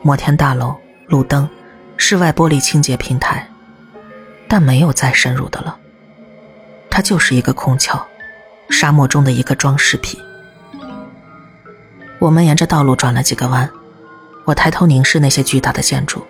[0.00, 0.76] 摩天大楼、
[1.08, 1.50] 路灯、
[1.96, 3.50] 室外玻璃清洁平台，
[4.46, 5.76] 但没有再深入的了。
[6.88, 8.00] 它就是一个空壳，
[8.68, 10.20] 沙漠中的一个装饰品。
[12.20, 13.68] 我们沿着道路转了几个弯，
[14.44, 16.26] 我抬头凝视那些巨大的建筑，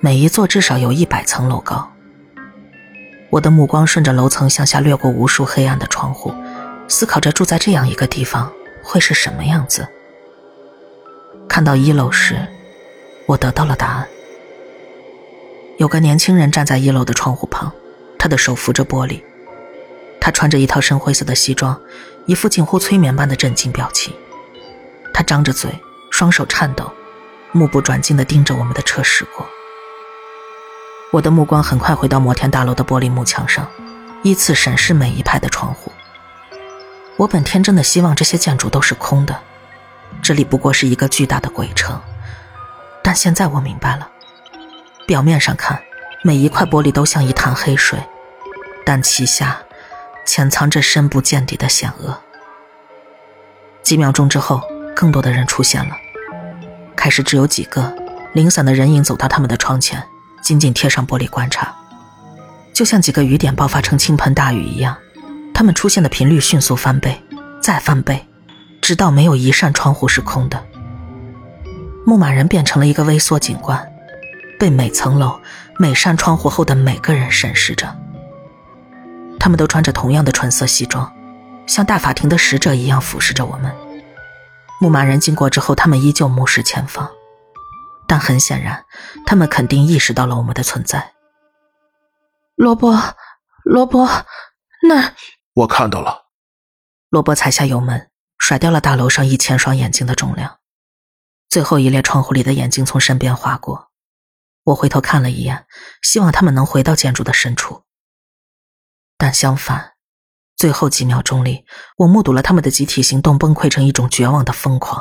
[0.00, 1.90] 每一座至少有一百层楼高。
[3.30, 6.32] 我的目光顺着楼层向下掠过无数黑暗的窗户，
[6.88, 8.50] 思考着住在这样一个地方
[8.82, 9.86] 会是什么样子。
[11.48, 12.36] 看到一楼时，
[13.26, 14.08] 我得到了答案。
[15.76, 17.70] 有个年轻人站在一楼的窗户旁，
[18.18, 19.22] 他的手扶着玻璃。
[20.20, 21.80] 他穿着一套深灰色的西装，
[22.26, 24.12] 一副近乎催眠般的镇静表情。
[25.14, 25.70] 他张着嘴，
[26.10, 26.92] 双手颤抖，
[27.52, 29.46] 目不转睛地盯着我们的车驶过。
[31.10, 33.66] 我的目光很快回到摩天大楼的玻璃幕墙上，
[34.22, 35.90] 依次审视每一排的窗户。
[37.16, 39.38] 我本天真的希望这些建筑都是空的。
[40.20, 42.00] 这里不过是一个巨大的鬼城，
[43.02, 44.10] 但现在我明白了。
[45.06, 45.80] 表面上看，
[46.22, 47.98] 每一块玻璃都像一潭黑水，
[48.84, 49.58] 但其下
[50.26, 52.18] 潜藏着深不见底的险恶。
[53.82, 54.62] 几秒钟之后，
[54.98, 55.96] 更多的人出现了。
[56.96, 57.94] 开始只有几个
[58.32, 60.02] 零散的人影走到他们的窗前，
[60.42, 61.72] 紧紧贴上玻璃观察，
[62.72, 64.96] 就像几个雨点爆发成倾盆大雨一样。
[65.54, 67.22] 他们出现的频率迅速翻倍，
[67.62, 68.26] 再翻倍。
[68.82, 70.64] 直到没有一扇窗户是空的，
[72.04, 73.88] 牧马人变成了一个微缩景观，
[74.58, 75.40] 被每层楼、
[75.78, 77.96] 每扇窗户后的每个人审视着。
[79.38, 81.12] 他们都穿着同样的纯色西装，
[81.66, 83.72] 像大法庭的使者一样俯视着我们。
[84.80, 87.10] 牧马人经过之后，他们依旧目视前方，
[88.06, 88.84] 但很显然，
[89.26, 91.14] 他们肯定意识到了我们的存在。
[92.56, 93.16] 罗伯，
[93.64, 94.06] 罗伯，
[94.88, 95.14] 那
[95.54, 96.26] 我看到了。
[97.10, 98.10] 罗伯踩下油门。
[98.40, 100.60] 甩掉了大楼上一千双眼睛的重量，
[101.50, 103.90] 最后一列窗户里的眼睛从身边划过，
[104.62, 105.66] 我回头看了一眼，
[106.00, 107.82] 希望他们能回到建筑的深处。
[109.18, 109.96] 但相反，
[110.58, 111.64] 最后几秒钟里，
[111.98, 115.00] 我目睹了他们的集体行动崩溃成一种绝望的疯狂。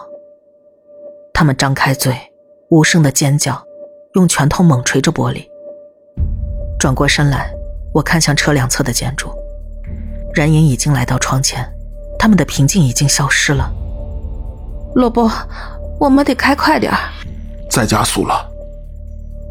[1.34, 2.16] 他们张开嘴，
[2.70, 3.60] 无声的尖叫，
[4.14, 5.48] 用拳头猛捶着玻璃。
[6.80, 7.52] 转过身来，
[7.92, 9.32] 我看向车两侧的建筑，
[10.36, 11.68] 人影已经来到窗前。
[12.20, 13.72] 他们的平静已经消失了。
[14.94, 15.28] 罗伯，
[16.00, 17.00] 我们得开快点儿。
[17.68, 18.48] 再加速了。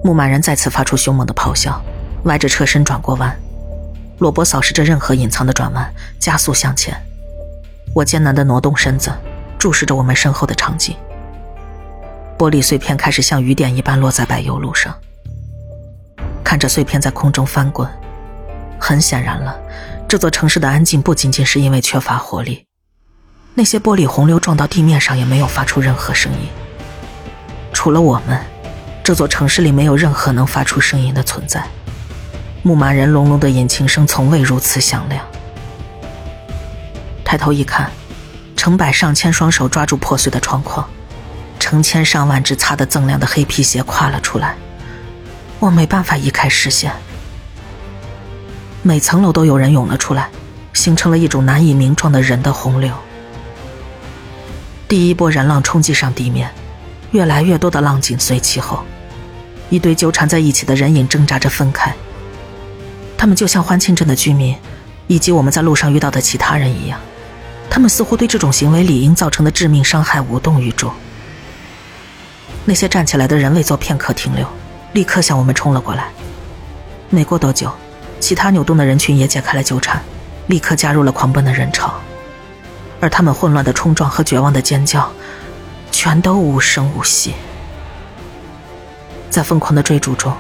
[0.04, 1.80] 牧马人再次发出凶猛的咆哮，
[2.26, 3.36] 歪着车身转过弯。
[4.18, 6.96] 罗伯扫视着任何隐藏的转弯，加速向前。
[7.94, 9.10] 我艰难地挪动身子，
[9.58, 10.96] 注视着我们身后的场景。
[12.38, 14.94] 玻璃碎片开始像雨点一般落在柏油路上。
[16.42, 17.88] 看着碎片在空中翻滚，
[18.78, 19.58] 很显然了。
[20.08, 22.66] 这座城市的安静不仅仅是因为缺乏活力，
[23.54, 26.48] 那些玻璃洪流撞到地面上也没有发出任何声音。
[27.72, 28.40] 除了我们，
[29.02, 31.66] 这座城市里没有任何能发出声音的存在。
[32.66, 35.24] 牧马人隆隆的引擎声从未如此响亮。
[37.24, 37.88] 抬头一看，
[38.56, 40.84] 成百上千双手抓住破碎的窗框，
[41.60, 44.56] 成千上万只擦得锃亮的黑皮鞋跨了出来。
[45.60, 46.92] 我没办法移开视线。
[48.82, 50.28] 每层楼都有人涌了出来，
[50.72, 52.92] 形成了一种难以名状的人的洪流。
[54.88, 56.50] 第一波人浪冲击上地面，
[57.12, 58.82] 越来越多的浪紧随其后，
[59.70, 61.94] 一堆纠缠在一起的人影挣扎着分开。
[63.16, 64.56] 他们就像欢庆镇的居民，
[65.06, 67.00] 以及我们在路上遇到的其他人一样，
[67.70, 70.92] 他们似乎对这种行为理应造成的致命伤害无动于衷。
[72.64, 74.46] 那些站起来的人未做片刻停留，
[74.92, 76.08] 立刻向我们冲了过来。
[77.10, 77.70] 没过多久。
[78.18, 80.02] 其他扭动的人群也解开了纠缠，
[80.46, 81.94] 立刻加入了狂奔的人潮，
[82.98, 85.08] 而他们混乱的冲撞和绝望的尖叫，
[85.92, 87.34] 全都无声无息。
[89.28, 90.34] 在疯狂的追逐中，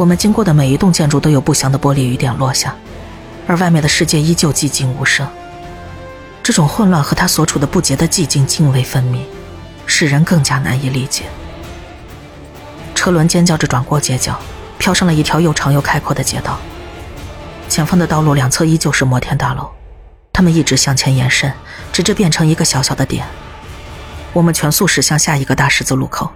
[0.00, 2.74] 我们经过的每一栋建筑都有不祥的玻璃雨点落下，
[3.46, 5.28] 而外面的世界依旧寂静无声。
[6.42, 9.26] 这种混乱和他所处的不洁的寂静泾渭分明，
[9.84, 11.24] 使人更加难以理解。
[12.94, 14.40] 车轮尖叫着转过街角，
[14.78, 16.58] 飘上了一条又长又开阔的街道。
[17.68, 19.68] 前方的道路两侧依旧是摩天大楼，
[20.32, 21.52] 他们一直向前延伸，
[21.92, 23.26] 直至变成一个小小的点。
[24.32, 26.30] 我们全速驶向下一个大十字路口，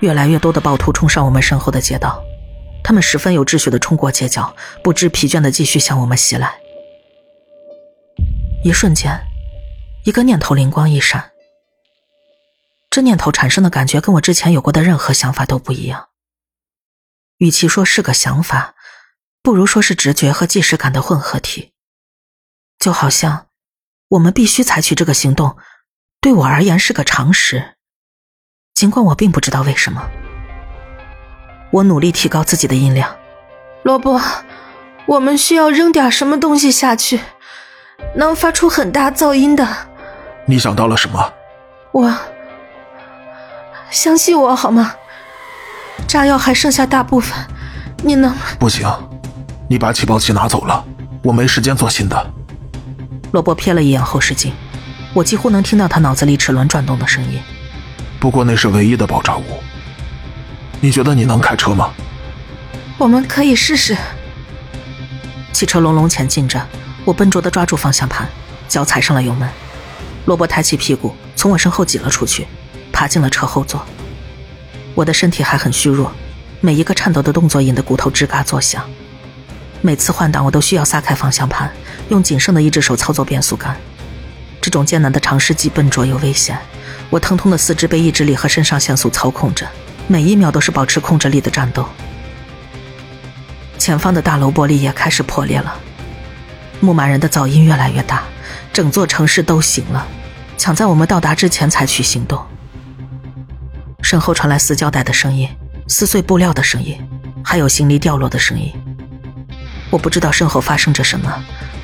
[0.00, 2.22] 越来越多的暴徒冲上我们身后的街道，
[2.90, 3.00] 他们。
[3.00, 6.60] 十分有秩序的冲过街角，不知疲倦的继续向我们袭来。
[8.64, 9.16] 一瞬间，
[10.04, 11.30] 一个念头灵光一闪。
[12.90, 16.08] 这念头产生的感觉跟我之前有过的任何想法都不一样。
[17.38, 18.74] 与其说是个想法，
[19.40, 21.72] 不如说是直觉和即时感的混合体。
[22.80, 23.46] 就好像，
[24.08, 25.56] 我们必须采取这个行动，
[26.20, 27.76] 对我而言是个常识。
[28.74, 30.10] 尽管我并不知道为什么。
[31.70, 33.08] 我努力提高自己的音量。
[33.82, 34.20] 萝卜，
[35.06, 37.20] 我们需要扔点什么东西下去，
[38.16, 39.66] 能发出很大噪音的。
[40.46, 41.32] 你想到了什么？
[41.92, 42.14] 我。
[43.90, 44.94] 相信我好吗？
[46.06, 47.36] 炸药还剩下大部分，
[48.02, 48.34] 你能？
[48.58, 48.88] 不行，
[49.68, 50.84] 你把起爆器拿走了，
[51.22, 52.30] 我没时间做新的。
[53.32, 54.52] 罗伯瞥了一眼后视镜，
[55.14, 57.40] 我几乎能听到他脑子里齿轮转动的声音。
[58.18, 59.42] 不过那是唯一的爆炸物。
[60.80, 61.92] 你觉得你能开车吗？
[62.96, 63.96] 我们可以试试。
[65.52, 66.60] 汽车隆隆前进着，
[67.04, 68.26] 我笨拙地抓住方向盘，
[68.66, 69.48] 脚踩上了油门。
[70.24, 72.46] 罗伯抬起屁股，从我身后挤了出去。
[72.92, 73.82] 爬进了车后座，
[74.94, 76.12] 我的身体还很虚弱，
[76.60, 78.82] 每一个颤抖的动作引得骨头吱嘎作响。
[79.80, 81.72] 每次换挡，我都需要撒开方向盘，
[82.10, 83.74] 用仅剩的一只手操作变速杆。
[84.60, 86.58] 这种艰难的尝试既笨拙又危险。
[87.08, 89.66] 我疼痛的四肢被意志力和肾上腺素操控着，
[90.10, 91.86] 每一秒都是保持控制力的战斗。
[93.78, 95.72] 前方的大楼玻璃也开始破裂了，
[96.80, 98.24] 牧马人的噪音越来越大，
[98.72, 100.04] 整座城市都醒了，
[100.58, 102.44] 抢在我们到达之前采取行动。
[104.02, 105.48] 身后传来撕胶带的声音、
[105.86, 107.00] 撕碎布料的声音，
[107.44, 108.72] 还有行李掉落的声音。
[109.90, 111.32] 我不知道身后发生着什么，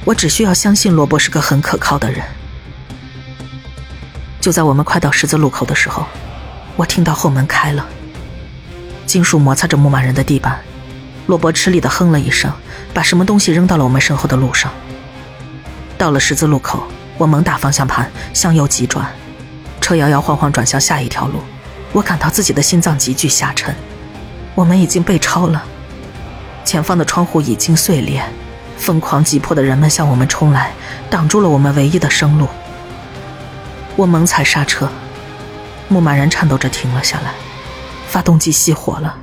[0.05, 2.25] 我只需要相信罗伯是个很可靠的人。
[4.41, 6.05] 就在我们快到十字路口的时候，
[6.75, 7.87] 我听到后门开了，
[9.07, 10.59] 金属摩擦着牧马人的地板。
[11.27, 12.53] 洛伯吃力的哼了一声，
[12.93, 14.71] 把什么东西扔到了我们身后的路上。
[15.97, 16.83] 到了十字路口，
[17.17, 19.07] 我猛打方向盘，向右急转，
[19.81, 21.41] 车摇摇晃晃转向下一条路。
[21.93, 23.75] 我感到自己的心脏急剧下沉，
[24.55, 25.65] 我们已经被超了，
[26.65, 28.23] 前方的窗户已经碎裂，
[28.77, 30.73] 疯狂急迫的人们向我们冲来，
[31.09, 32.47] 挡住了我们唯一的生路。
[33.97, 34.89] 我猛踩刹车，
[35.89, 37.33] 牧马人颤抖着停了下来，
[38.17, 39.15] 发动机熄火了。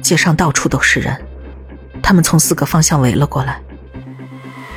[0.00, 1.22] 街上到处都是人，
[2.02, 3.60] 他们从四个方向围了过来。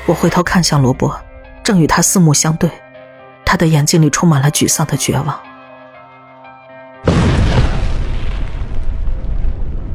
[0.06, 1.18] 我回头看向罗伯，
[1.64, 2.70] 正与他四目相对，
[3.46, 5.40] 他的眼睛里充满了沮丧的绝望。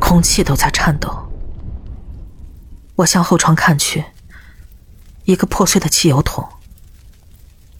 [0.00, 1.30] 空气都在颤抖。
[2.94, 4.02] 我向后窗看去，
[5.24, 6.48] 一个破碎的汽油桶。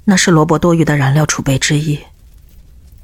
[0.04, 1.98] 那是罗伯多余的燃料储备之一。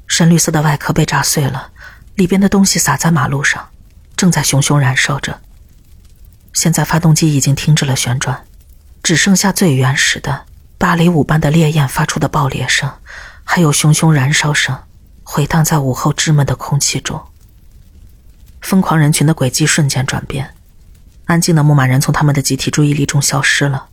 [0.07, 1.71] 深绿色的外壳被炸碎了，
[2.15, 3.69] 里边的东西洒在马路上，
[4.15, 5.41] 正在熊熊燃烧着。
[6.53, 8.45] 现在发动机已经停止了旋转，
[9.03, 10.45] 只剩下最原始的
[10.77, 12.89] 芭蕾舞般的烈焰发出的爆裂声，
[13.43, 14.83] 还有熊熊燃烧声，
[15.23, 17.21] 回荡在午后稚闷的空气中。
[18.61, 20.55] 疯狂人群的轨迹瞬间转变，
[21.25, 23.89] 安静的牧马人从他们的集体注意力中消失了，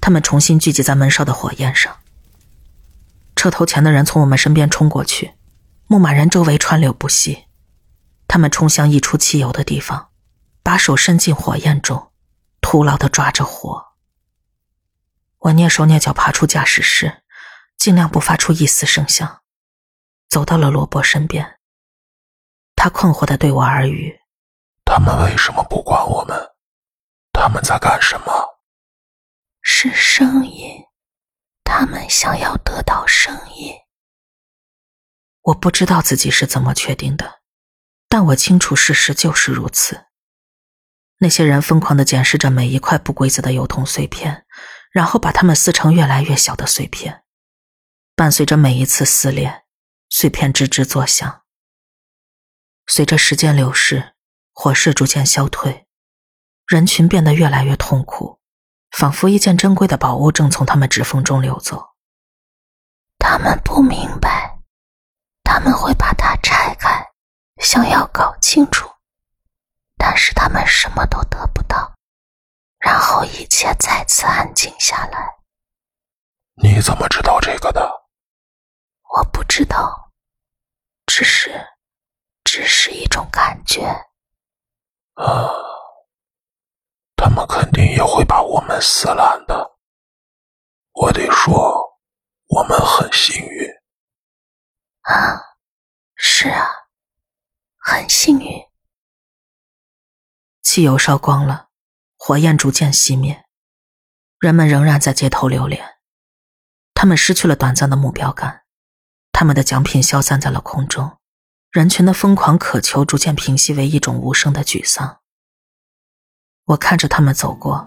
[0.00, 1.94] 他们重新聚集在闷烧的火焰上。
[3.38, 5.34] 车头前的人从我们身边冲过去，
[5.86, 7.46] 牧马人周围川流不息，
[8.26, 10.10] 他们冲向溢出汽油的地方，
[10.64, 12.10] 把手伸进火焰中，
[12.60, 13.92] 徒劳的抓着火。
[15.38, 17.22] 我蹑手蹑脚爬出驾驶室，
[17.76, 19.42] 尽量不发出一丝声响，
[20.28, 21.60] 走到了罗伯身边。
[22.74, 24.18] 他困惑的对我耳语
[24.84, 26.36] ：“他们为什么不管我们？
[27.32, 28.32] 他们在干什么？”
[29.62, 30.84] 是声音，
[31.68, 33.74] 他们想要得到声音。
[35.42, 37.42] 我不知道自己是怎么确定的，
[38.08, 40.06] 但我清楚事实就是如此。
[41.18, 44.46] 那些人疯狂的捡拾着每一块不规则的油桶碎片，
[44.90, 47.22] 然后把它们撕成越来越小的碎片，
[48.16, 49.64] 伴随着每一次撕裂，
[50.08, 51.42] 碎片吱吱作响。
[52.86, 54.14] 随着时间流逝，
[54.52, 55.86] 火势逐渐消退，
[56.66, 58.37] 人群变得越来越痛苦，
[58.98, 61.90] 仿佛一件珍贵的宝物正从他们指缝中流走。
[63.16, 64.58] 他们不明白，
[65.44, 67.06] 他们会把它拆开，
[67.58, 68.90] 想要搞清楚，
[69.96, 71.94] 但是他们什么都得不到，
[72.80, 75.32] 然后一切再次安静下来。
[76.60, 77.88] 你怎么知道这个的？
[79.14, 80.10] 我不知道，
[81.06, 81.52] 只是。
[82.42, 83.84] 只是一种感觉。
[85.14, 85.48] 啊，
[87.28, 89.76] 他们肯定也会把我们撕烂的。
[90.92, 92.00] 我得说，
[92.46, 93.68] 我们很幸运。
[95.02, 95.38] 啊，
[96.16, 96.66] 是啊，
[97.76, 98.64] 很幸运。
[100.62, 101.68] 汽油烧光了，
[102.16, 103.44] 火焰逐渐熄灭，
[104.38, 105.98] 人们仍然在街头流连。
[106.94, 108.62] 他们失去了短暂的目标感，
[109.32, 111.18] 他们的奖品消散在了空中，
[111.70, 115.17] 人群的疯狂渴求逐渐平息为一种无声的沮丧。
[116.68, 117.82] 我看着他们走过，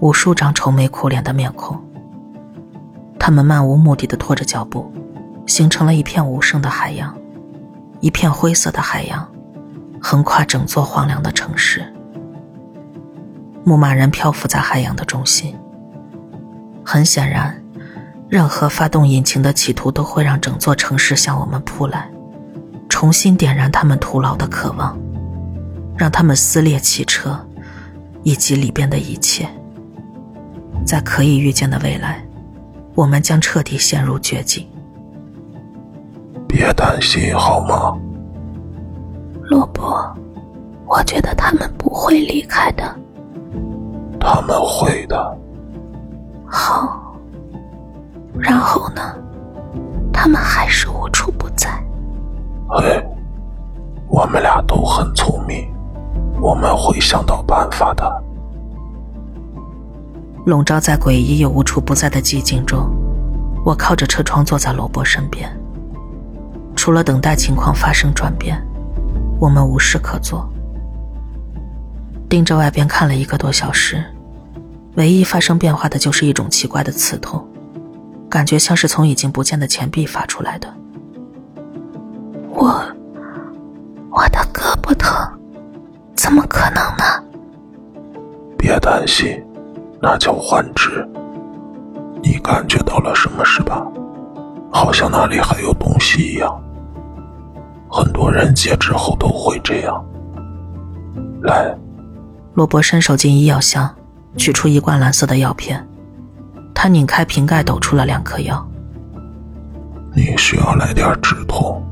[0.00, 1.80] 无数张愁眉苦脸的面孔。
[3.20, 4.92] 他们漫无目的的拖着脚步，
[5.46, 7.16] 形成了一片无声的海洋，
[8.00, 9.24] 一片灰色的海洋，
[10.02, 11.84] 横跨整座荒凉的城市。
[13.62, 15.56] 牧马人漂浮在海洋的中心。
[16.84, 17.60] 很显然。
[18.28, 22.10] 任何发动引擎的企图都会让整座城市向我们扑来，
[22.88, 24.98] 重新点燃他们徒劳的渴望，
[25.96, 27.38] 让他们撕裂汽车
[28.24, 29.48] 以及里边的一切。
[30.84, 32.22] 在可以预见的未来，
[32.94, 34.66] 我们将彻底陷入绝境。
[36.48, 37.96] 别担心，好吗，
[39.44, 40.14] 洛伯？
[40.86, 42.94] 我觉得他们不会离开的。
[44.20, 45.38] 他们会的。
[46.46, 47.16] 好。
[48.38, 49.14] 然后呢？
[50.12, 51.68] 他们还是无处不在。
[52.68, 53.04] 嘿，
[54.08, 55.66] 我们俩都很聪明，
[56.40, 58.22] 我们会想到办法的。
[60.46, 62.90] 笼罩在诡异又无处不在的寂静中，
[63.64, 65.50] 我靠着车窗坐在罗伯身边。
[66.76, 68.62] 除了等待情况发生转变，
[69.40, 70.46] 我们无事可做。
[72.28, 74.04] 盯着外边看了一个多小时，
[74.96, 77.42] 唯一发生变化的就是一种奇怪的刺痛。
[78.28, 80.68] 感觉像是从已经不见的钱币发出来的。
[82.50, 82.84] 我，
[89.04, 89.44] 别担心，
[90.00, 91.06] 那叫幻肢。
[92.22, 93.86] 你感觉到了什么是吧？
[94.72, 96.58] 好像那里还有东西一样。
[97.90, 100.04] 很多人截肢后都会这样。
[101.42, 101.76] 来，
[102.54, 103.88] 罗伯伸手进医药箱，
[104.36, 105.86] 取出一罐蓝色的药片。
[106.74, 108.66] 他拧开瓶盖，抖出了两颗药。
[110.14, 111.82] 你需要来点止痛。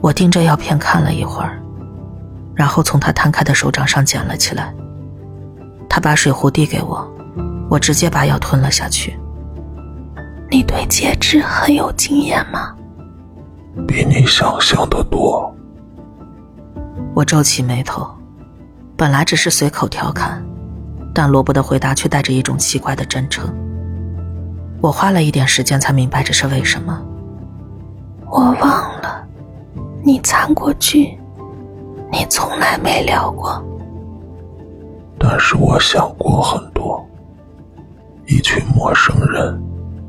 [0.00, 1.60] 我盯着药片看了一会儿，
[2.54, 4.72] 然后从他摊开的手掌上捡了起来。
[5.96, 7.10] 他把水壶递给我，
[7.70, 9.18] 我直接把药吞了下去。
[10.50, 12.74] 你对截肢很有经验吗？
[13.88, 15.50] 比你想象的多。
[17.14, 18.06] 我皱起眉头，
[18.94, 20.44] 本来只是随口调侃，
[21.14, 23.50] 但罗伯的回答却带着一种奇怪的真诚。
[24.82, 27.02] 我花了一点时间才明白这是为什么。
[28.26, 29.26] 我忘了，
[30.04, 31.18] 你参过剧，
[32.12, 33.64] 你从来没聊过。
[35.28, 37.04] 但是我想过很多。
[38.26, 39.60] 一群陌生人，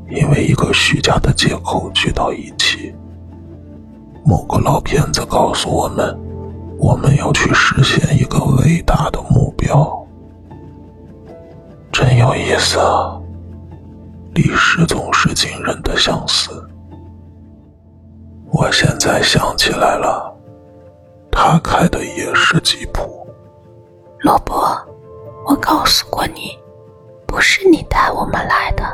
[0.08, 2.94] 因为一个虚假的借口聚到一起。
[4.24, 6.16] 某个老骗子告诉我们，
[6.78, 10.06] 我们要去实现一个伟大的目标。
[11.90, 13.18] 真有意思啊！
[14.34, 16.50] 历史总是惊人的相似。
[18.52, 20.32] 我现在想起来了，
[21.28, 23.26] 他开的也是吉普。
[24.20, 24.76] 罗伯，
[25.48, 26.58] 我告诉过你，
[27.26, 28.84] 不是你带我们来的。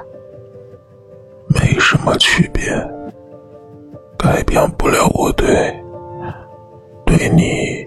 [1.48, 2.62] 没什么区别，
[4.16, 5.74] 改变不了我对，
[7.04, 7.84] 对你，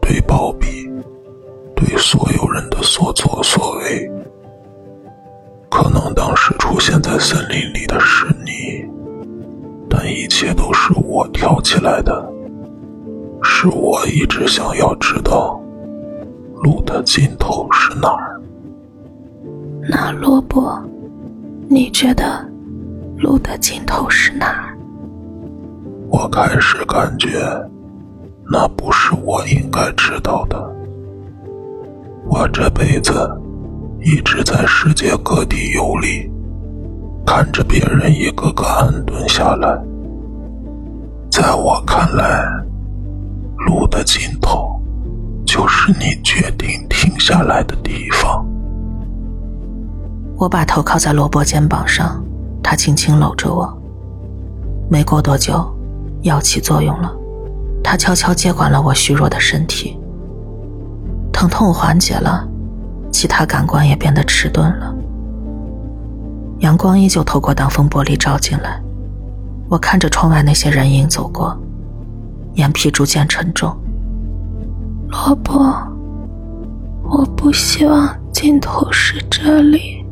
[0.00, 0.88] 对鲍比，
[1.74, 4.08] 对所有人的所作所为。
[5.68, 8.88] 可能当时出现在森林里的是你，
[9.90, 12.24] 但一切都是我挑起来的。
[13.42, 15.60] 是我一直想要知道，
[16.62, 18.40] 路的尽头是哪儿。
[19.88, 20.82] 那罗伯，
[21.68, 22.44] 你觉得
[23.16, 24.76] 路的尽头是哪儿？
[26.08, 27.28] 我开始感觉，
[28.50, 30.58] 那不是我应该知道的。
[32.28, 33.12] 我这辈子。
[34.02, 36.30] 一直在世界各地游历，
[37.26, 39.76] 看着别人一个个安顿下来。
[41.28, 42.46] 在我看来，
[43.66, 44.65] 路的尽头，
[45.46, 48.44] 就是你决定停下来的地方。
[50.36, 52.22] 我把头靠在罗伯肩膀上，
[52.62, 53.72] 他轻轻搂着我。
[54.90, 55.64] 没过多久，
[56.22, 57.10] 药起作用了，
[57.82, 59.96] 他悄悄接管了我虚弱的身体，
[61.32, 62.46] 疼痛缓解了。
[63.12, 64.94] 其他感官也变得迟钝了。
[66.58, 68.78] 阳光依旧透过挡风玻璃照进来，
[69.70, 71.58] 我看着窗外那些人影走过，
[72.54, 73.74] 眼皮逐渐沉重。
[75.08, 75.56] 罗伯，
[77.04, 80.04] 我不希望尽头是这里。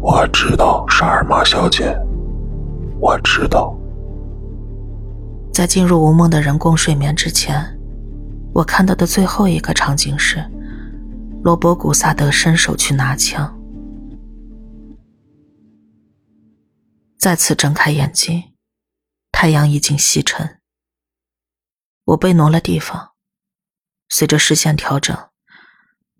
[0.00, 1.96] 我知道，沙尔玛小姐，
[3.00, 3.76] 我知道。
[5.52, 7.62] 在进入无梦的人工睡眠之前，
[8.52, 10.44] 我看到的最后一个场景是，
[11.42, 13.52] 罗伯·古萨德伸手去拿枪。
[17.18, 18.42] 再次睁开眼睛，
[19.32, 20.58] 太阳已经西沉。
[22.04, 23.12] 我被挪了地方，
[24.16, 25.18] 随着视线调整，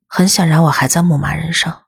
[0.08, 1.82] 很显然我还在牧马人上。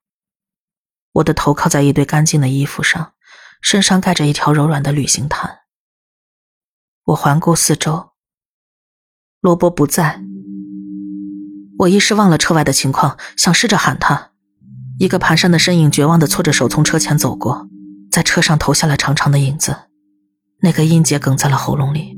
[1.15, 3.15] 我的头靠在一堆干净的衣服上，
[3.61, 5.63] 身上盖着一条柔软的旅行毯。
[7.07, 8.11] 我环顾四周，
[9.41, 10.23] 罗伯不在。
[11.79, 14.31] 我一时忘了车外的情况，想试着喊他。
[15.01, 17.69] 一个蹒跚的身影绝望地搓着手从车前走过，
[18.13, 19.77] 在车上投下了长长的影子，
[20.61, 22.17] 那个音节哽在了喉咙里。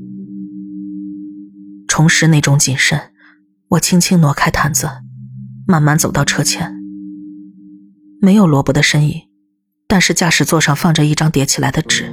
[1.87, 3.08] 重拾那种谨慎，
[3.69, 4.89] 我轻轻挪开毯子，
[5.67, 6.75] 慢慢走到车前。
[8.19, 9.21] 没有罗伯的身影，
[9.87, 12.11] 但是驾驶座上放着一张叠起来的纸，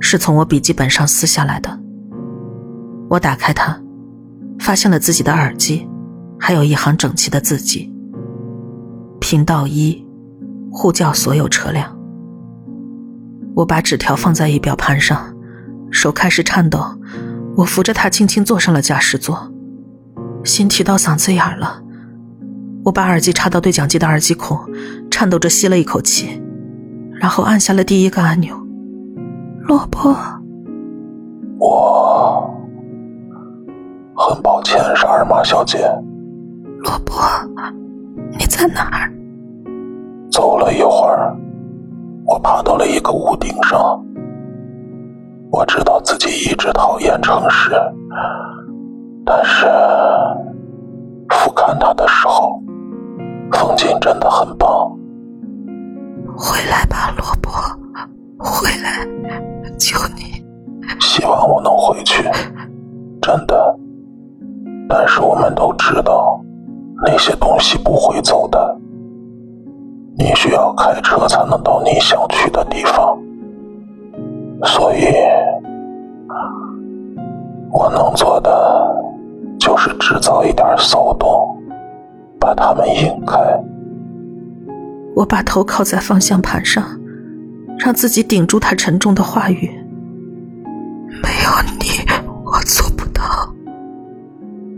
[0.00, 1.78] 是从我笔记本上撕下来的。
[3.10, 3.78] 我打开它，
[4.58, 5.86] 发现了自己的耳机。
[6.38, 7.90] 还有一行整齐的字迹。
[9.20, 10.06] 频道一，
[10.70, 11.94] 呼叫所有车辆。
[13.54, 15.34] 我把纸条放在仪表盘上，
[15.90, 16.84] 手开始颤抖。
[17.56, 19.50] 我扶着他，轻轻坐上了驾驶座，
[20.46, 21.82] 心提到嗓子眼了。
[22.84, 24.56] 我把耳机插到对讲机的耳机孔，
[25.10, 26.40] 颤抖着吸了一口气，
[27.20, 28.56] 然后按下了第一个按钮。
[29.62, 30.14] 罗伯，
[31.58, 32.48] 我
[34.14, 35.78] 很抱歉，是尔玛小姐。
[36.78, 37.16] 罗伯，
[38.38, 39.12] 你在哪儿？
[40.30, 41.36] 走了一会儿，
[42.24, 44.00] 我爬到了一个屋顶上。
[45.50, 47.72] 我知道自己一直讨厌城市，
[49.28, 49.66] 但是
[51.28, 52.62] 俯瞰它的时候，
[53.50, 54.68] 风景真的很棒。
[56.38, 57.50] 回来吧，萝卜，
[58.38, 59.04] 回来，
[59.78, 60.42] 求你。
[61.00, 62.22] 希望我能回去，
[63.20, 63.76] 真的。
[64.88, 66.40] 但是我们都知道。
[67.04, 68.74] 那些东西不会走的，
[70.16, 73.18] 你需要开车才能到你想去的地方，
[74.62, 75.04] 所以
[77.70, 78.50] 我能做的
[79.58, 81.56] 就是制造一点骚动，
[82.38, 83.38] 把他们引开。
[85.14, 86.84] 我把头靠在方向盘上，
[87.78, 89.70] 让自己顶住他沉重的话语。
[91.22, 91.86] 没有你，
[92.44, 93.22] 我做不到。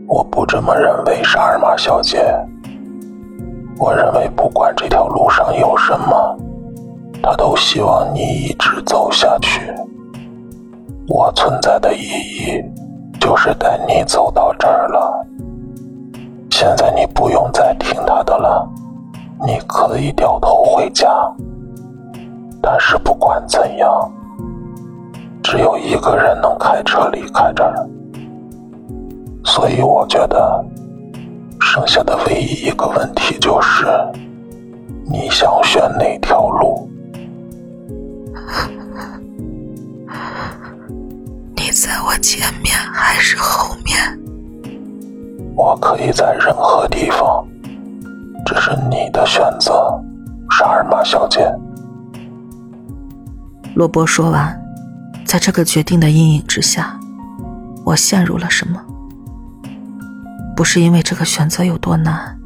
[0.07, 2.33] 我不这么认为，沙尔玛小姐。
[3.79, 6.39] 我认为，不管这条路上有什么，
[7.23, 9.61] 他都希望你一直走下去。
[11.09, 12.63] 我存在的意义，
[13.21, 15.27] 就是带你走到这儿了。
[16.51, 18.69] 现在你不用再听他的了，
[19.47, 21.09] 你可以掉头回家。
[22.61, 24.13] 但是不管怎样，
[25.43, 27.89] 只有一个人能开车离开这儿。
[29.45, 30.65] 所以我觉得，
[31.61, 33.87] 剩下的唯一一个问题就是，
[35.07, 36.89] 你想选哪条路？
[41.79, 43.97] 你在我前面还是后面？
[45.55, 47.47] 我可以在任何地方，
[48.45, 49.89] 这是你的选择，
[50.51, 51.49] 沙尔玛小姐。
[53.77, 54.61] 罗伯说完，
[55.25, 56.99] 在这个决定的阴影之下，
[57.85, 58.83] 我陷入了什么？
[60.57, 62.37] 不是因为这个选择有多难，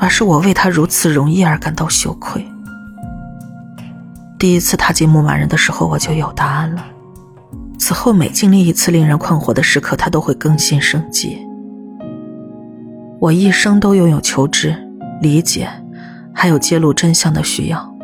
[0.00, 2.44] 而是我为他如此容易而感到羞愧。
[4.36, 6.84] 第一次踏进牧马人的时候，我就有答案了。
[7.92, 11.46] 此后每经历一次令人困惑的时刻，他都会更新升级。
[13.20, 14.74] 我一生都拥有求知、
[15.20, 15.68] 理解，
[16.32, 17.94] 还有揭露真相的需要，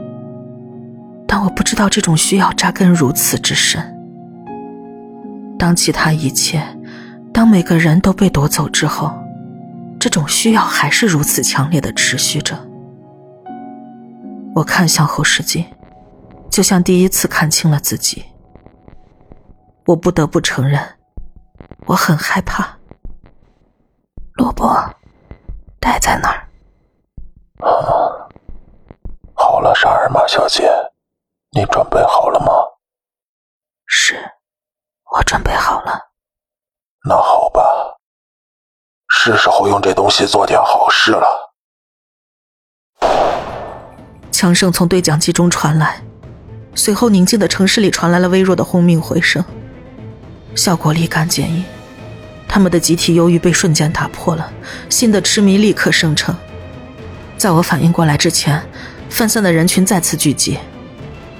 [1.26, 3.82] 但我不知道这种需要扎根如此之深。
[5.58, 6.62] 当其他一切。
[7.32, 9.10] 当每个人都被夺走之后，
[9.98, 12.54] 这种需要还是如此强烈的持续着。
[14.54, 15.64] 我看向后视镜，
[16.50, 18.22] 就像第一次看清了自己。
[19.88, 20.78] 我不得不承认，
[21.86, 22.76] 我很害怕。
[24.34, 24.78] 罗伯，
[25.80, 26.46] 待在那儿。
[27.66, 28.28] 啊，
[29.34, 30.70] 好了，沙尔玛小姐，
[31.52, 32.52] 你准备好了吗？
[33.86, 34.14] 是，
[35.10, 36.10] 我准备好了。
[37.08, 37.96] 那好吧，
[39.08, 41.54] 是时候用这东西做点好事了。
[44.30, 46.02] 枪声从对讲机中传来，
[46.74, 49.42] 随后宁静的城市里传来了微弱的轰鸣回声，
[50.58, 51.64] 效果立竿见影。
[52.48, 54.50] 他们的集体忧郁被瞬间打破了，
[54.88, 56.34] 新的痴迷立刻生成。
[57.36, 58.60] 在我反应过来之前，
[59.08, 60.58] 分散的人群再次聚集，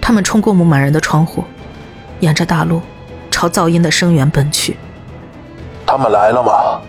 [0.01, 1.43] 他们冲过牧马人的窗户，
[2.21, 2.81] 沿着大路
[3.29, 4.77] 朝噪音的声源奔去。
[5.85, 6.81] 他们来了吗？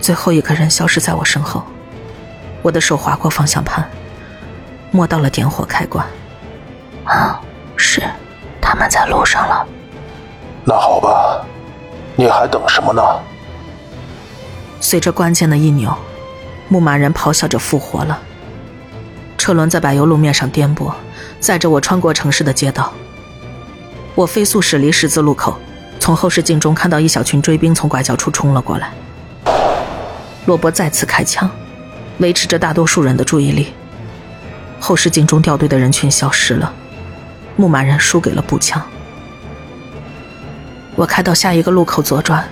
[0.00, 1.62] 最后一个人消失在我身后，
[2.62, 3.86] 我的手划过方向盘，
[4.90, 6.06] 摸到了点火开关。
[7.04, 7.38] 啊，
[7.76, 8.02] 是，
[8.58, 9.66] 他们在路上了。
[10.64, 11.44] 那好吧，
[12.14, 13.02] 你还等什么呢？
[14.80, 15.92] 随着关键的一扭，
[16.68, 18.20] 牧马人咆哮着复活了。
[19.36, 20.92] 车轮在柏油路面上颠簸，
[21.40, 22.92] 载着我穿过城市的街道。
[24.14, 25.58] 我飞速驶离十字路口，
[25.98, 28.92] 从后视镜中看到一小群追兵从拐角处冲了过来。
[30.46, 31.50] 洛伯再次开枪，
[32.18, 33.72] 维持着大多数人的注意力。
[34.78, 36.72] 后视镜中掉队的人群消失了，
[37.56, 38.80] 牧马人输给了步枪。
[41.02, 42.44] 我开到下一个路口左转，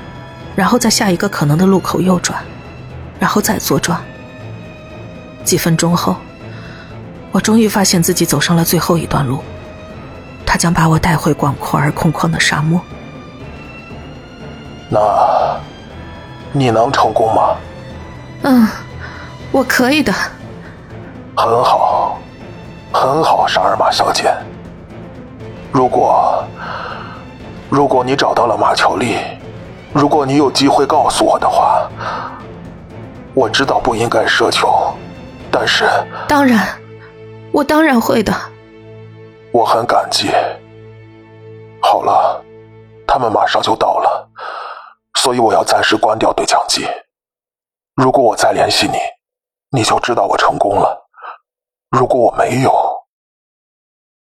[0.57, 2.43] 然后在下一个可能的路口右转，
[3.21, 3.97] 然后再左转。
[5.45, 6.17] 几分钟后。
[7.31, 9.41] 我终于发现自己走上了最后一段路，
[10.45, 12.81] 它将把我带回广阔而空旷的沙漠。
[14.89, 14.99] 那，
[16.51, 17.57] 你能成功吗？
[18.43, 18.67] 嗯，
[19.53, 20.13] 我可以的。
[21.37, 22.19] 很好，
[22.93, 24.35] 很好，沙尔玛小姐。
[25.71, 26.45] 如果，
[27.71, 29.17] 如果你找到了马乔丽，
[29.93, 31.89] 如果你有机会告诉我的话，
[33.33, 34.93] 我知道不应该奢求，
[35.53, 35.89] 但是，
[36.29, 36.77] 当然。
[37.53, 38.33] 我当然会的，
[39.53, 40.31] 我很感激。
[41.83, 42.41] 好了，
[43.07, 44.29] 他们马上就到了，
[45.15, 46.87] 所以我要暂时关掉对讲机。
[47.97, 48.99] 如果我再联系你，
[49.71, 50.97] 你就知道我成功了；
[51.91, 52.73] 如果我没有，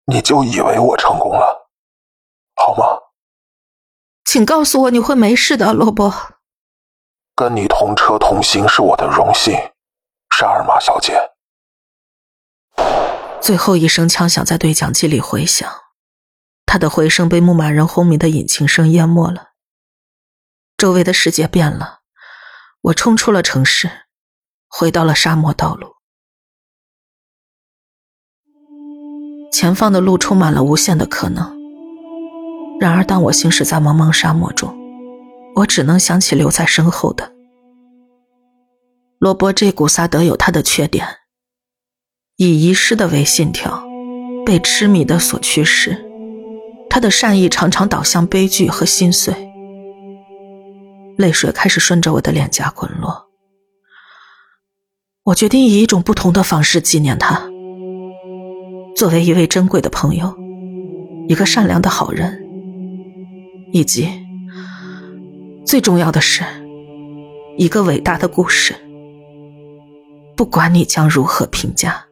[0.06, 1.70] 你就以为我成功了，
[2.56, 2.86] 好吗？
[4.26, 6.12] 请告诉我你会没事的，罗伯。
[7.36, 9.54] 跟你同车同行是我的荣幸，
[10.38, 11.32] 沙尔玛小姐。
[13.42, 15.70] 最后一声枪响在对讲机里回响，
[16.66, 19.54] 它的回声被牧马人轰鸣的引擎声淹没了。
[20.78, 22.00] 周围的世界变了，
[22.82, 24.06] 我冲出了城市，
[24.68, 25.96] 回到了沙漠道路。
[29.52, 31.63] 前方的路充满了无限的可能。
[32.84, 34.76] 然而，当我行驶在茫茫沙漠中，
[35.56, 37.32] 我只能想起留在身后的
[39.20, 41.08] 罗伯·这古萨德有他的缺点。
[42.36, 43.82] 以遗失的为信条，
[44.46, 45.98] 被痴迷的所驱使，
[46.90, 49.34] 他的善意常常导向悲剧和心碎。
[51.18, 53.30] 泪水开始顺着我的脸颊滚落。
[55.24, 57.50] 我决定以一种不同的方式纪念他。
[58.94, 60.36] 作为一位珍贵的朋友，
[61.30, 62.43] 一个善良的好人，
[63.74, 64.08] 以及
[65.66, 66.44] 最重要的是，
[67.58, 68.76] 一个伟大的故事。
[70.38, 72.06] 不管你将如何评价。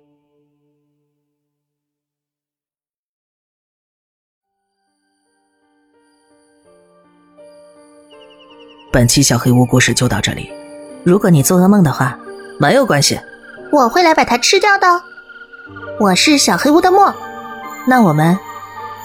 [8.91, 10.49] 本期小黑屋故事就到这里。
[11.03, 12.19] 如果你做噩梦的话，
[12.59, 13.19] 没有关系，
[13.71, 14.87] 我会来把它吃掉的。
[15.99, 17.13] 我是小黑屋的墨，
[17.87, 18.35] 那我们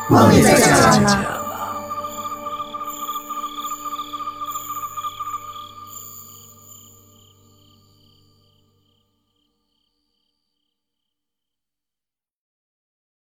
[0.08, 1.45] 梦里再见了。